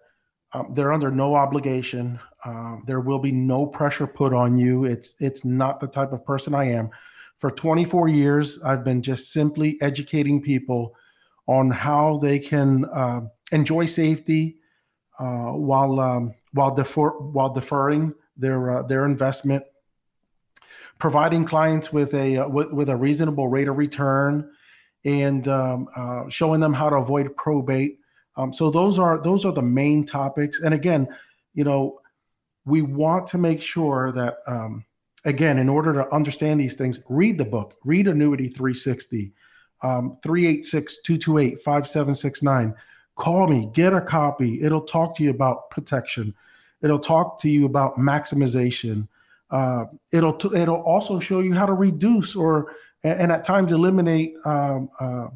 [0.54, 2.20] um, they're under no obligation.
[2.44, 4.86] Uh, there will be no pressure put on you.
[4.86, 6.90] It's it's not the type of person I am.
[7.38, 10.96] For 24 years, I've been just simply educating people
[11.48, 13.22] on how they can uh,
[13.52, 14.58] enjoy safety
[15.18, 19.64] uh, while um, while defer while deferring their uh, their investment,
[20.98, 24.50] providing clients with a uh, with, with, a reasonable rate of return,
[25.04, 28.00] and um, uh, showing them how to avoid probate.
[28.40, 30.62] Um, so those are those are the main topics.
[30.62, 31.08] And again,
[31.54, 32.00] you know,
[32.66, 34.86] we want to make sure that um,
[35.26, 39.34] again, in order to understand these things, read the book, read Annuity 360,
[39.82, 42.76] um, 386 228 5769.
[43.16, 44.62] Call me, get a copy.
[44.64, 46.34] It'll talk to you about protection
[46.82, 49.08] It'll talk to you about maximization.
[49.50, 54.34] Uh, it'll t- it'll also show you how to reduce or and at times eliminate
[54.46, 55.28] um, uh,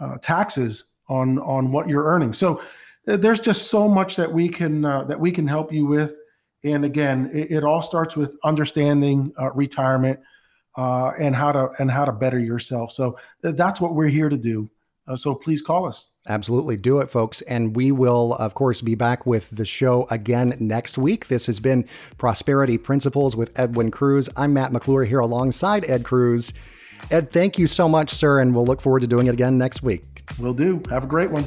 [0.00, 2.32] uh, taxes on on what you're earning.
[2.32, 2.62] So
[3.06, 6.16] uh, there's just so much that we can uh, that we can help you with.
[6.64, 10.20] And again, it, it all starts with understanding uh, retirement
[10.76, 12.92] and how to and how to better yourself.
[12.92, 14.70] So that's what we're here to do.
[15.16, 16.08] so please call us.
[16.28, 16.76] Absolutely.
[16.76, 17.40] Do it, folks.
[17.42, 21.28] And we will, of course, be back with the show again next week.
[21.28, 21.88] This has been
[22.18, 24.28] Prosperity Principles with Edwin Cruz.
[24.36, 26.52] I'm Matt McClure here alongside Ed Cruz.
[27.10, 29.82] Ed, thank you so much, sir, and we'll look forward to doing it again next
[29.82, 30.17] week.
[30.38, 30.82] Will do.
[30.90, 31.44] Have a great one.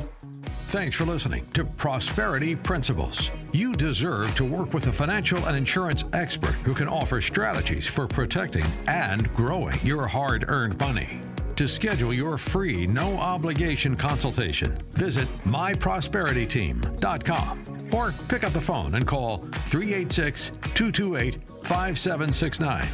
[0.68, 3.30] Thanks for listening to Prosperity Principles.
[3.52, 8.08] You deserve to work with a financial and insurance expert who can offer strategies for
[8.08, 11.20] protecting and growing your hard earned money.
[11.58, 19.06] To schedule your free, no obligation consultation, visit myprosperityteam.com or pick up the phone and
[19.06, 22.88] call 386 228 5769.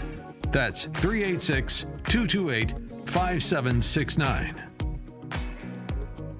[0.51, 2.73] That's 386 228
[3.05, 4.66] 5769.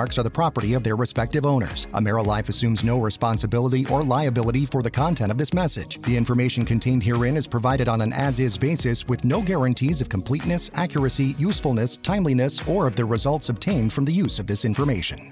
[0.00, 1.86] trademarks are the property of their respective owners.
[1.92, 6.00] AmeriLife assumes no responsibility or liability for the content of this message.
[6.02, 10.08] The information contained herein is provided on an as is basis with no guarantees of
[10.08, 15.30] completeness, accuracy, usefulness, timeliness, or of the results obtained from the use of this information.